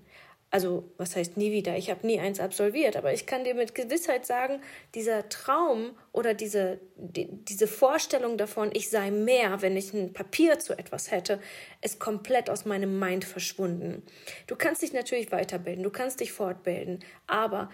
also 0.49 0.89
was 0.97 1.15
heißt 1.15 1.35
nie 1.35 1.51
wieder, 1.51 1.75
ich 1.75 1.89
habe 1.89 2.07
nie 2.07 2.19
eins 2.19 2.39
absolviert, 2.39 2.95
aber 2.95 3.13
ich 3.13 3.25
kann 3.25 3.43
dir 3.43 3.53
mit 3.53 3.75
Gewissheit 3.75 4.25
sagen, 4.25 4.61
dieser 4.95 5.27
Traum 5.27 5.97
oder 6.13 6.33
diese, 6.33 6.79
die, 6.95 7.27
diese 7.29 7.67
Vorstellung 7.67 8.37
davon, 8.37 8.69
ich 8.73 8.89
sei 8.89 9.11
mehr, 9.11 9.61
wenn 9.61 9.75
ich 9.75 9.93
ein 9.93 10.13
Papier 10.13 10.57
zu 10.59 10.77
etwas 10.77 11.11
hätte, 11.11 11.41
ist 11.81 11.99
komplett 11.99 12.49
aus 12.49 12.65
meinem 12.65 12.97
Mind 12.97 13.25
verschwunden. 13.25 14.03
Du 14.47 14.55
kannst 14.55 14.81
dich 14.81 14.93
natürlich 14.93 15.31
weiterbilden, 15.31 15.83
du 15.83 15.91
kannst 15.91 16.21
dich 16.21 16.31
fortbilden, 16.31 17.03
aber 17.27 17.69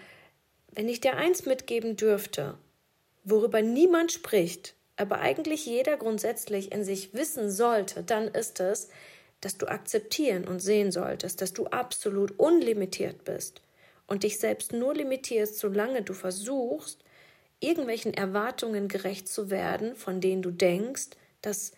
wenn 0.72 0.88
ich 0.88 1.00
dir 1.00 1.16
eins 1.16 1.46
mitgeben 1.46 1.94
dürfte, 1.94 2.58
worüber 3.22 3.62
niemand 3.62 4.10
spricht, 4.10 4.74
aber 4.96 5.20
eigentlich 5.20 5.66
jeder 5.66 5.96
grundsätzlich 5.96 6.72
in 6.72 6.84
sich 6.84 7.14
wissen 7.14 7.50
sollte, 7.50 8.02
dann 8.02 8.28
ist 8.28 8.58
es, 8.60 8.88
dass 9.40 9.58
du 9.58 9.66
akzeptieren 9.66 10.46
und 10.46 10.60
sehen 10.60 10.90
solltest, 10.92 11.40
dass 11.40 11.52
du 11.52 11.66
absolut 11.66 12.38
unlimitiert 12.38 13.24
bist 13.24 13.60
und 14.06 14.22
dich 14.22 14.38
selbst 14.38 14.72
nur 14.72 14.94
limitierst, 14.94 15.58
solange 15.58 16.02
du 16.02 16.14
versuchst, 16.14 17.04
irgendwelchen 17.60 18.14
Erwartungen 18.14 18.88
gerecht 18.88 19.28
zu 19.28 19.50
werden, 19.50 19.96
von 19.96 20.20
denen 20.20 20.42
du 20.42 20.50
denkst, 20.50 21.10
dass, 21.42 21.72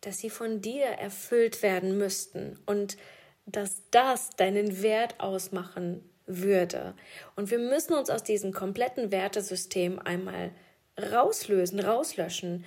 dass 0.00 0.18
sie 0.18 0.30
von 0.30 0.60
dir 0.60 0.84
erfüllt 0.84 1.62
werden 1.62 1.96
müssten 1.98 2.58
und 2.66 2.96
dass 3.46 3.82
das 3.90 4.30
deinen 4.30 4.82
Wert 4.82 5.20
ausmachen 5.20 6.08
würde. 6.26 6.94
Und 7.36 7.50
wir 7.50 7.58
müssen 7.58 7.94
uns 7.94 8.10
aus 8.10 8.22
diesem 8.22 8.52
kompletten 8.52 9.10
Wertesystem 9.10 9.98
einmal 9.98 10.52
rauslösen, 10.98 11.80
rauslöschen. 11.80 12.64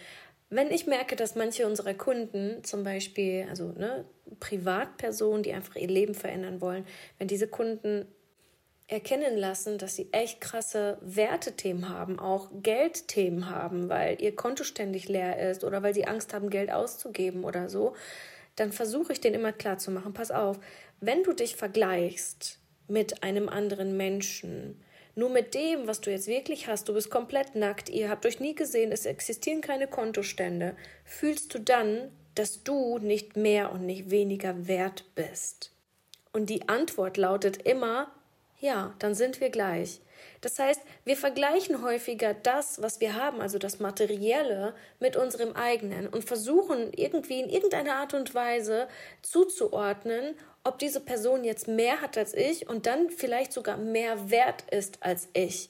Wenn 0.50 0.72
ich 0.72 0.88
merke, 0.88 1.16
dass 1.16 1.36
manche 1.36 1.68
unserer 1.68 1.94
Kunden, 1.94 2.64
zum 2.64 2.84
Beispiel, 2.84 3.46
also 3.50 3.74
ne, 3.74 4.06
Privatpersonen, 4.40 5.44
die 5.44 5.54
einfach 5.54 5.76
ihr 5.76 5.90
Leben 5.90 6.16
verändern 6.16 6.62
wollen, 6.62 6.86
wenn 7.18 7.28
diese 7.28 7.48
Kunden 7.48 8.06
erkennen 8.88 9.36
lassen, 9.36 9.78
dass 9.78 9.98
sie 9.98 10.08
echt 10.14 10.40
krasse 10.40 10.98
Wertethemen 11.02 11.90
haben, 11.90 12.20
auch 12.20 12.50
Geldthemen 12.64 13.50
haben, 13.50 13.90
weil 13.90 14.22
ihr 14.22 14.34
Konto 14.34 14.64
ständig 14.64 15.10
leer 15.10 15.52
ist 15.52 15.66
oder 15.66 15.84
weil 15.84 15.94
sie 15.94 16.08
Angst 16.08 16.34
haben, 16.34 16.50
Geld 16.50 16.72
auszugeben 16.72 17.44
oder 17.44 17.68
so, 17.68 17.96
dann 18.56 18.72
versuche 18.72 19.12
ich 19.12 19.20
denen 19.20 19.36
immer 19.36 19.52
klar 19.52 19.78
zu 19.78 19.92
machen, 19.92 20.14
pass 20.14 20.32
auf, 20.32 20.58
wenn 21.02 21.24
du 21.24 21.34
dich 21.34 21.58
vergleichst 21.58 22.60
mit 22.88 23.24
einem 23.24 23.50
anderen 23.50 23.98
Menschen, 23.98 24.82
nur 25.18 25.30
mit 25.32 25.56
dem, 25.56 25.88
was 25.88 26.00
du 26.00 26.12
jetzt 26.12 26.28
wirklich 26.28 26.68
hast, 26.68 26.88
du 26.88 26.94
bist 26.94 27.10
komplett 27.10 27.56
nackt, 27.56 27.90
ihr 27.90 28.08
habt 28.08 28.26
euch 28.28 28.40
nie 28.40 28.54
gesehen, 28.54 28.92
es 28.92 29.08
existieren 29.08 29.62
keine 29.62 29.88
Kontostände, 29.88 30.76
fühlst 31.04 31.52
du 31.56 31.60
dann, 31.60 32.12
dass 32.36 32.64
du 32.64 33.00
nicht 33.00 33.36
mehr 33.36 33.72
und 33.72 33.84
nicht 33.84 34.12
weniger 34.12 34.68
wert 34.68 35.06
bist? 35.16 35.72
Und 36.34 36.52
die 36.52 36.70
Antwort 36.70 37.18
lautet 37.18 37.64
immer, 37.64 38.12
ja, 38.60 38.94
dann 39.00 39.16
sind 39.16 39.42
wir 39.42 39.50
gleich. 39.50 40.02
Das 40.42 40.60
heißt, 40.60 40.82
wir 41.04 41.18
vergleichen 41.18 41.82
häufiger 41.82 42.36
das, 42.36 42.80
was 42.82 43.02
wir 43.02 43.16
haben, 43.16 43.42
also 43.42 43.58
das 43.58 43.80
Materielle, 43.80 44.76
mit 45.00 45.16
unserem 45.16 45.54
eigenen 45.54 46.08
und 46.08 46.26
versuchen 46.26 46.94
irgendwie 46.94 47.40
in 47.40 47.50
irgendeiner 47.50 47.96
Art 47.96 48.14
und 48.14 48.36
Weise 48.36 48.88
zuzuordnen, 49.24 50.36
ob 50.68 50.80
diese 50.80 51.00
Person 51.00 51.46
jetzt 51.46 51.68
mehr 51.68 52.02
hat 52.02 52.18
als 52.18 52.34
ich 52.34 52.68
und 52.68 52.86
dann 52.86 53.10
vielleicht 53.10 53.54
sogar 53.54 53.78
mehr 53.78 54.30
wert 54.30 54.66
ist 54.70 55.02
als 55.02 55.30
ich. 55.34 55.70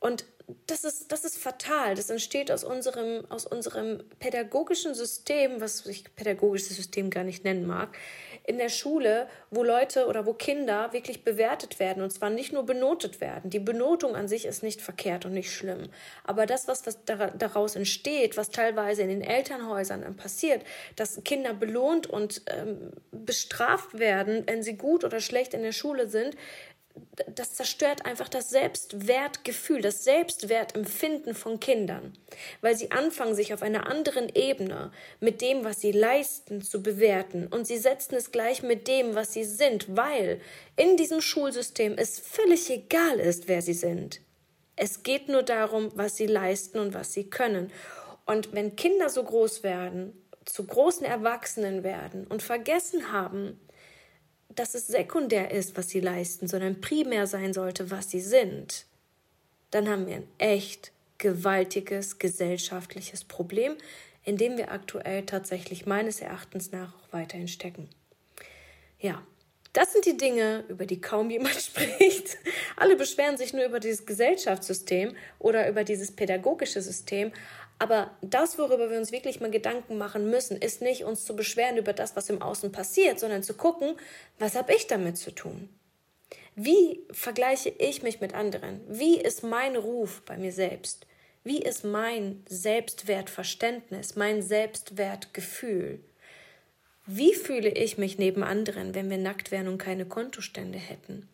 Und 0.00 0.24
das 0.66 0.82
ist, 0.82 1.12
das 1.12 1.24
ist 1.24 1.38
fatal. 1.38 1.94
Das 1.94 2.10
entsteht 2.10 2.50
aus 2.50 2.64
unserem, 2.64 3.24
aus 3.30 3.46
unserem 3.46 4.02
pädagogischen 4.18 4.94
System, 4.94 5.60
was 5.60 5.86
ich 5.86 6.14
pädagogisches 6.16 6.76
System 6.76 7.10
gar 7.10 7.22
nicht 7.22 7.44
nennen 7.44 7.66
mag, 7.66 7.96
in 8.44 8.58
der 8.58 8.68
Schule, 8.68 9.28
wo 9.50 9.62
Leute 9.62 10.06
oder 10.06 10.26
wo 10.26 10.32
Kinder 10.32 10.92
wirklich 10.92 11.24
bewertet 11.24 11.78
werden 11.78 12.02
und 12.02 12.10
zwar 12.10 12.30
nicht 12.30 12.52
nur 12.52 12.66
benotet 12.66 13.20
werden. 13.20 13.50
Die 13.50 13.60
Benotung 13.60 14.16
an 14.16 14.26
sich 14.26 14.46
ist 14.46 14.62
nicht 14.62 14.80
verkehrt 14.80 15.24
und 15.24 15.32
nicht 15.32 15.52
schlimm. 15.52 15.88
Aber 16.24 16.46
das, 16.46 16.66
was, 16.66 16.82
daraus 17.04 17.76
entsteht, 17.76 18.36
was 18.36 18.50
teilweise 18.50 19.02
in 19.02 19.08
den 19.08 19.22
Elternhäusern 19.22 20.16
passiert, 20.16 20.62
dass 20.96 21.22
Kinder 21.24 21.54
belohnt 21.54 22.08
und 22.08 22.42
ähm, 22.48 22.92
bestraft 23.12 23.98
werden, 23.98 24.42
wenn 24.46 24.62
sie 24.62 24.76
gut 24.76 25.04
oder 25.04 25.20
schlecht 25.20 25.54
in 25.54 25.62
der 25.62 25.72
Schule 25.72 26.08
sind, 26.08 26.36
das 27.34 27.54
zerstört 27.54 28.06
einfach 28.06 28.28
das 28.28 28.50
Selbstwertgefühl, 28.50 29.82
das 29.82 30.04
Selbstwertempfinden 30.04 31.34
von 31.34 31.60
Kindern, 31.60 32.16
weil 32.60 32.76
sie 32.76 32.90
anfangen, 32.90 33.34
sich 33.34 33.52
auf 33.52 33.62
einer 33.62 33.86
anderen 33.86 34.28
Ebene 34.34 34.92
mit 35.20 35.40
dem, 35.40 35.64
was 35.64 35.80
sie 35.80 35.92
leisten, 35.92 36.62
zu 36.62 36.82
bewerten 36.82 37.46
und 37.46 37.66
sie 37.66 37.78
setzen 37.78 38.14
es 38.14 38.32
gleich 38.32 38.62
mit 38.62 38.88
dem, 38.88 39.14
was 39.14 39.32
sie 39.32 39.44
sind, 39.44 39.96
weil 39.96 40.40
in 40.76 40.96
diesem 40.96 41.20
Schulsystem 41.20 41.96
es 41.96 42.18
völlig 42.18 42.70
egal 42.70 43.20
ist, 43.20 43.48
wer 43.48 43.62
sie 43.62 43.74
sind. 43.74 44.20
Es 44.76 45.02
geht 45.02 45.28
nur 45.28 45.42
darum, 45.42 45.92
was 45.94 46.16
sie 46.16 46.26
leisten 46.26 46.78
und 46.78 46.94
was 46.94 47.12
sie 47.12 47.28
können. 47.28 47.70
Und 48.24 48.52
wenn 48.52 48.76
Kinder 48.76 49.10
so 49.10 49.22
groß 49.22 49.62
werden, 49.62 50.14
zu 50.44 50.66
großen 50.66 51.06
Erwachsenen 51.06 51.84
werden 51.84 52.26
und 52.26 52.42
vergessen 52.42 53.12
haben, 53.12 53.60
dass 54.54 54.74
es 54.74 54.86
sekundär 54.86 55.50
ist, 55.50 55.76
was 55.76 55.88
sie 55.88 56.00
leisten, 56.00 56.48
sondern 56.48 56.80
primär 56.80 57.26
sein 57.26 57.52
sollte, 57.52 57.90
was 57.90 58.10
sie 58.10 58.20
sind, 58.20 58.86
dann 59.70 59.88
haben 59.88 60.06
wir 60.06 60.16
ein 60.16 60.28
echt 60.38 60.92
gewaltiges 61.18 62.18
gesellschaftliches 62.18 63.24
Problem, 63.24 63.76
in 64.24 64.36
dem 64.36 64.56
wir 64.56 64.70
aktuell 64.70 65.24
tatsächlich 65.24 65.86
meines 65.86 66.20
Erachtens 66.20 66.72
nach 66.72 66.94
auch 66.94 67.12
weiterhin 67.12 67.48
stecken. 67.48 67.88
Ja, 68.98 69.22
das 69.72 69.92
sind 69.92 70.04
die 70.04 70.16
Dinge, 70.16 70.64
über 70.68 70.84
die 70.84 71.00
kaum 71.00 71.30
jemand 71.30 71.54
spricht. 71.54 72.36
Alle 72.76 72.96
beschweren 72.96 73.36
sich 73.36 73.52
nur 73.52 73.64
über 73.64 73.80
dieses 73.80 74.06
Gesellschaftssystem 74.06 75.14
oder 75.38 75.68
über 75.68 75.84
dieses 75.84 76.12
pädagogische 76.12 76.82
System, 76.82 77.32
aber 77.82 78.16
das, 78.20 78.58
worüber 78.58 78.90
wir 78.90 78.96
uns 78.96 79.10
wirklich 79.10 79.40
mal 79.40 79.50
Gedanken 79.50 79.98
machen 79.98 80.30
müssen, 80.30 80.56
ist 80.56 80.82
nicht 80.82 81.02
uns 81.02 81.24
zu 81.24 81.34
beschweren 81.34 81.76
über 81.76 81.92
das, 81.92 82.14
was 82.14 82.30
im 82.30 82.40
Außen 82.40 82.70
passiert, 82.70 83.18
sondern 83.18 83.42
zu 83.42 83.54
gucken, 83.54 83.96
was 84.38 84.54
habe 84.54 84.72
ich 84.72 84.86
damit 84.86 85.18
zu 85.18 85.32
tun? 85.32 85.68
Wie 86.54 87.00
vergleiche 87.10 87.70
ich 87.70 88.04
mich 88.04 88.20
mit 88.20 88.34
anderen? 88.34 88.80
Wie 88.86 89.20
ist 89.20 89.42
mein 89.42 89.74
Ruf 89.74 90.22
bei 90.24 90.36
mir 90.36 90.52
selbst? 90.52 91.06
Wie 91.42 91.60
ist 91.60 91.84
mein 91.84 92.44
Selbstwertverständnis, 92.48 94.14
mein 94.14 94.42
Selbstwertgefühl? 94.42 95.98
Wie 97.06 97.34
fühle 97.34 97.70
ich 97.70 97.98
mich 97.98 98.16
neben 98.16 98.44
anderen, 98.44 98.94
wenn 98.94 99.10
wir 99.10 99.18
nackt 99.18 99.50
wären 99.50 99.66
und 99.66 99.78
keine 99.78 100.06
Kontostände 100.06 100.78
hätten? 100.78 101.28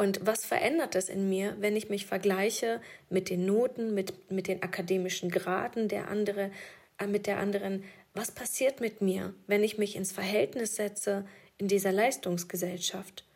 Und 0.00 0.24
was 0.24 0.46
verändert 0.46 0.94
es 0.94 1.10
in 1.10 1.28
mir, 1.28 1.54
wenn 1.60 1.76
ich 1.76 1.90
mich 1.90 2.06
vergleiche 2.06 2.80
mit 3.10 3.28
den 3.28 3.44
Noten, 3.44 3.92
mit, 3.92 4.30
mit 4.30 4.48
den 4.48 4.62
akademischen 4.62 5.30
Graden 5.30 5.88
der 5.88 6.08
andere, 6.08 6.50
äh, 6.96 7.06
mit 7.06 7.26
der 7.26 7.36
anderen? 7.36 7.84
Was 8.14 8.30
passiert 8.30 8.80
mit 8.80 9.02
mir, 9.02 9.34
wenn 9.46 9.62
ich 9.62 9.76
mich 9.76 9.96
ins 9.96 10.10
Verhältnis 10.10 10.74
setze 10.74 11.26
in 11.58 11.68
dieser 11.68 11.92
Leistungsgesellschaft? 11.92 13.26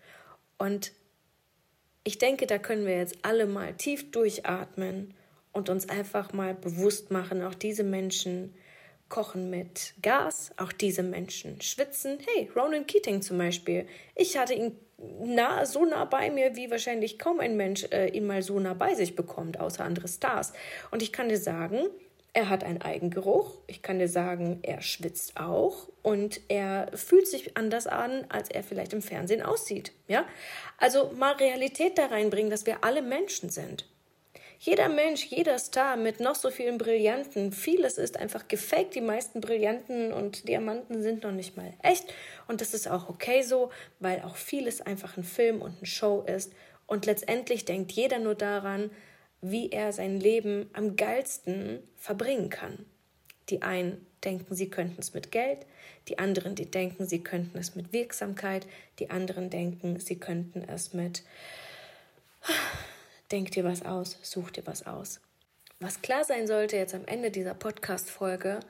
Und 0.56 0.92
ich 2.02 2.16
denke, 2.16 2.46
da 2.46 2.56
können 2.56 2.86
wir 2.86 2.96
jetzt 2.96 3.18
alle 3.20 3.44
mal 3.44 3.74
tief 3.74 4.10
durchatmen 4.10 5.12
und 5.52 5.68
uns 5.68 5.90
einfach 5.90 6.32
mal 6.32 6.54
bewusst 6.54 7.10
machen, 7.10 7.42
auch 7.42 7.52
diese 7.54 7.84
Menschen 7.84 8.54
kochen 9.10 9.50
mit 9.50 9.92
Gas, 10.00 10.50
auch 10.56 10.72
diese 10.72 11.02
Menschen 11.02 11.60
schwitzen. 11.60 12.16
Hey, 12.26 12.50
Ronan 12.56 12.86
Keating 12.86 13.20
zum 13.20 13.36
Beispiel. 13.36 13.86
Ich 14.14 14.38
hatte 14.38 14.54
ihn 14.54 14.74
nah, 14.98 15.66
so 15.66 15.84
nah 15.84 16.04
bei 16.04 16.30
mir, 16.30 16.56
wie 16.56 16.70
wahrscheinlich 16.70 17.18
kaum 17.18 17.40
ein 17.40 17.56
Mensch 17.56 17.84
äh, 17.90 18.08
ihn 18.08 18.26
mal 18.26 18.42
so 18.42 18.58
nah 18.60 18.74
bei 18.74 18.94
sich 18.94 19.16
bekommt, 19.16 19.60
außer 19.60 19.84
andere 19.84 20.08
Stars. 20.08 20.52
Und 20.90 21.02
ich 21.02 21.12
kann 21.12 21.28
dir 21.28 21.38
sagen, 21.38 21.88
er 22.34 22.48
hat 22.48 22.64
einen 22.64 22.82
Eigengeruch. 22.82 23.58
Ich 23.68 23.80
kann 23.80 24.00
dir 24.00 24.08
sagen, 24.08 24.58
er 24.62 24.82
schwitzt 24.82 25.36
auch 25.38 25.88
und 26.02 26.40
er 26.48 26.90
fühlt 26.92 27.28
sich 27.28 27.56
anders 27.56 27.86
an, 27.86 28.26
als 28.28 28.50
er 28.50 28.64
vielleicht 28.64 28.92
im 28.92 29.02
Fernsehen 29.02 29.40
aussieht. 29.40 29.92
Ja, 30.08 30.26
also 30.78 31.12
mal 31.16 31.34
Realität 31.34 31.96
da 31.96 32.06
reinbringen, 32.06 32.50
dass 32.50 32.66
wir 32.66 32.82
alle 32.82 33.02
Menschen 33.02 33.50
sind. 33.50 33.86
Jeder 34.64 34.88
Mensch, 34.88 35.26
jeder 35.26 35.58
Star 35.58 35.98
mit 35.98 36.20
noch 36.20 36.34
so 36.34 36.50
vielen 36.50 36.78
Brillanten, 36.78 37.52
vieles 37.52 37.98
ist 37.98 38.16
einfach 38.16 38.48
gefaked. 38.48 38.94
Die 38.94 39.02
meisten 39.02 39.42
Brillanten 39.42 40.10
und 40.10 40.48
Diamanten 40.48 41.02
sind 41.02 41.22
noch 41.22 41.32
nicht 41.32 41.54
mal 41.54 41.74
echt. 41.82 42.06
Und 42.48 42.62
das 42.62 42.72
ist 42.72 42.88
auch 42.88 43.10
okay 43.10 43.42
so, 43.42 43.70
weil 44.00 44.22
auch 44.22 44.36
vieles 44.36 44.80
einfach 44.80 45.18
ein 45.18 45.22
Film 45.22 45.60
und 45.60 45.76
eine 45.76 45.86
Show 45.86 46.24
ist. 46.26 46.54
Und 46.86 47.04
letztendlich 47.04 47.66
denkt 47.66 47.92
jeder 47.92 48.18
nur 48.18 48.34
daran, 48.34 48.90
wie 49.42 49.68
er 49.68 49.92
sein 49.92 50.18
Leben 50.18 50.70
am 50.72 50.96
geilsten 50.96 51.86
verbringen 51.98 52.48
kann. 52.48 52.86
Die 53.50 53.60
einen 53.60 54.06
denken, 54.24 54.54
sie 54.54 54.70
könnten 54.70 54.98
es 54.98 55.12
mit 55.12 55.30
Geld, 55.30 55.66
die 56.08 56.18
anderen, 56.18 56.54
die 56.54 56.70
denken, 56.70 57.04
sie 57.04 57.22
könnten 57.22 57.58
es 57.58 57.74
mit 57.74 57.92
Wirksamkeit, 57.92 58.66
die 58.98 59.10
anderen 59.10 59.50
denken, 59.50 60.00
sie 60.00 60.18
könnten 60.18 60.64
es 60.66 60.94
mit 60.94 61.22
Denk 63.32 63.50
dir 63.52 63.64
was 63.64 63.84
aus, 63.84 64.18
such 64.22 64.50
dir 64.50 64.66
was 64.66 64.86
aus. 64.86 65.20
Was 65.80 66.02
klar 66.02 66.24
sein 66.24 66.46
sollte 66.46 66.76
jetzt 66.76 66.94
am 66.94 67.06
Ende 67.06 67.30
dieser 67.30 67.54
Podcast-Folge, 67.54 68.60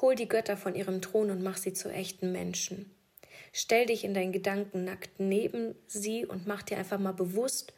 hol 0.00 0.14
die 0.14 0.28
Götter 0.28 0.56
von 0.56 0.74
ihrem 0.74 1.02
Thron 1.02 1.30
und 1.30 1.42
mach 1.42 1.56
sie 1.56 1.72
zu 1.72 1.90
echten 1.90 2.32
Menschen. 2.32 2.90
Stell 3.52 3.86
dich 3.86 4.04
in 4.04 4.14
deinen 4.14 4.32
Gedanken 4.32 4.84
nackt 4.84 5.20
neben 5.20 5.74
sie 5.86 6.26
und 6.26 6.46
mach 6.46 6.62
dir 6.62 6.78
einfach 6.78 6.98
mal 6.98 7.12
bewusst, 7.12 7.72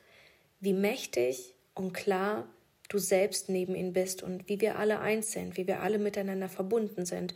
wie 0.60 0.72
mächtig 0.72 1.54
und 1.74 1.92
klar 1.92 2.48
du 2.88 2.98
selbst 2.98 3.48
neben 3.48 3.74
ihnen 3.74 3.92
bist 3.92 4.22
und 4.22 4.48
wie 4.48 4.60
wir 4.60 4.78
alle 4.78 5.00
eins 5.00 5.32
sind, 5.32 5.56
wie 5.56 5.66
wir 5.66 5.80
alle 5.80 5.98
miteinander 5.98 6.48
verbunden 6.48 7.06
sind. 7.06 7.34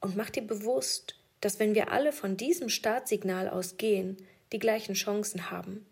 Und 0.00 0.16
mach 0.16 0.30
dir 0.30 0.42
bewusst, 0.42 1.16
dass 1.40 1.58
wenn 1.58 1.74
wir 1.74 1.92
alle 1.92 2.12
von 2.12 2.36
diesem 2.36 2.68
Startsignal 2.68 3.48
ausgehen, 3.48 4.16
die 4.52 4.58
gleichen 4.58 4.94
Chancen 4.94 5.50
haben. 5.50 5.86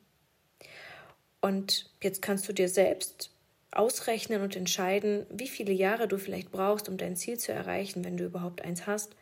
Und 1.41 1.91
jetzt 2.03 2.23
kannst 2.23 2.49
du 2.49 2.53
dir 2.53 2.69
selbst 2.69 3.31
ausrechnen 3.71 4.43
und 4.43 4.57
entscheiden, 4.57 5.27
wie 5.31 5.49
viele 5.49 5.73
Jahre 5.73 6.09
du 6.09 6.19
vielleicht 6.19 6.51
brauchst, 6.51 6.89
um 6.89 6.97
dein 6.97 7.17
Ziel 7.17 7.39
zu 7.39 7.53
erreichen, 7.53 8.05
wenn 8.05 8.17
du 8.17 8.25
überhaupt 8.25 8.63
eins 8.63 8.87
hast. 8.87 9.15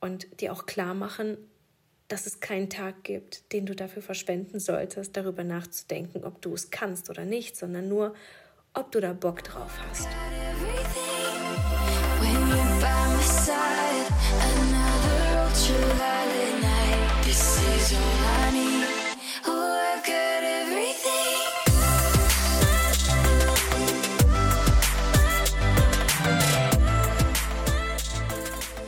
Und 0.00 0.40
dir 0.40 0.52
auch 0.52 0.66
klar 0.66 0.94
machen, 0.94 1.38
dass 2.08 2.26
es 2.26 2.40
keinen 2.40 2.70
Tag 2.70 3.02
gibt, 3.02 3.52
den 3.52 3.66
du 3.66 3.74
dafür 3.74 4.02
verschwenden 4.02 4.60
solltest, 4.60 5.16
darüber 5.16 5.42
nachzudenken, 5.44 6.24
ob 6.24 6.40
du 6.42 6.54
es 6.54 6.70
kannst 6.70 7.10
oder 7.10 7.24
nicht, 7.24 7.56
sondern 7.56 7.88
nur, 7.88 8.14
ob 8.74 8.92
du 8.92 9.00
da 9.00 9.12
Bock 9.12 9.42
drauf 9.42 9.72
hast. 9.88 10.06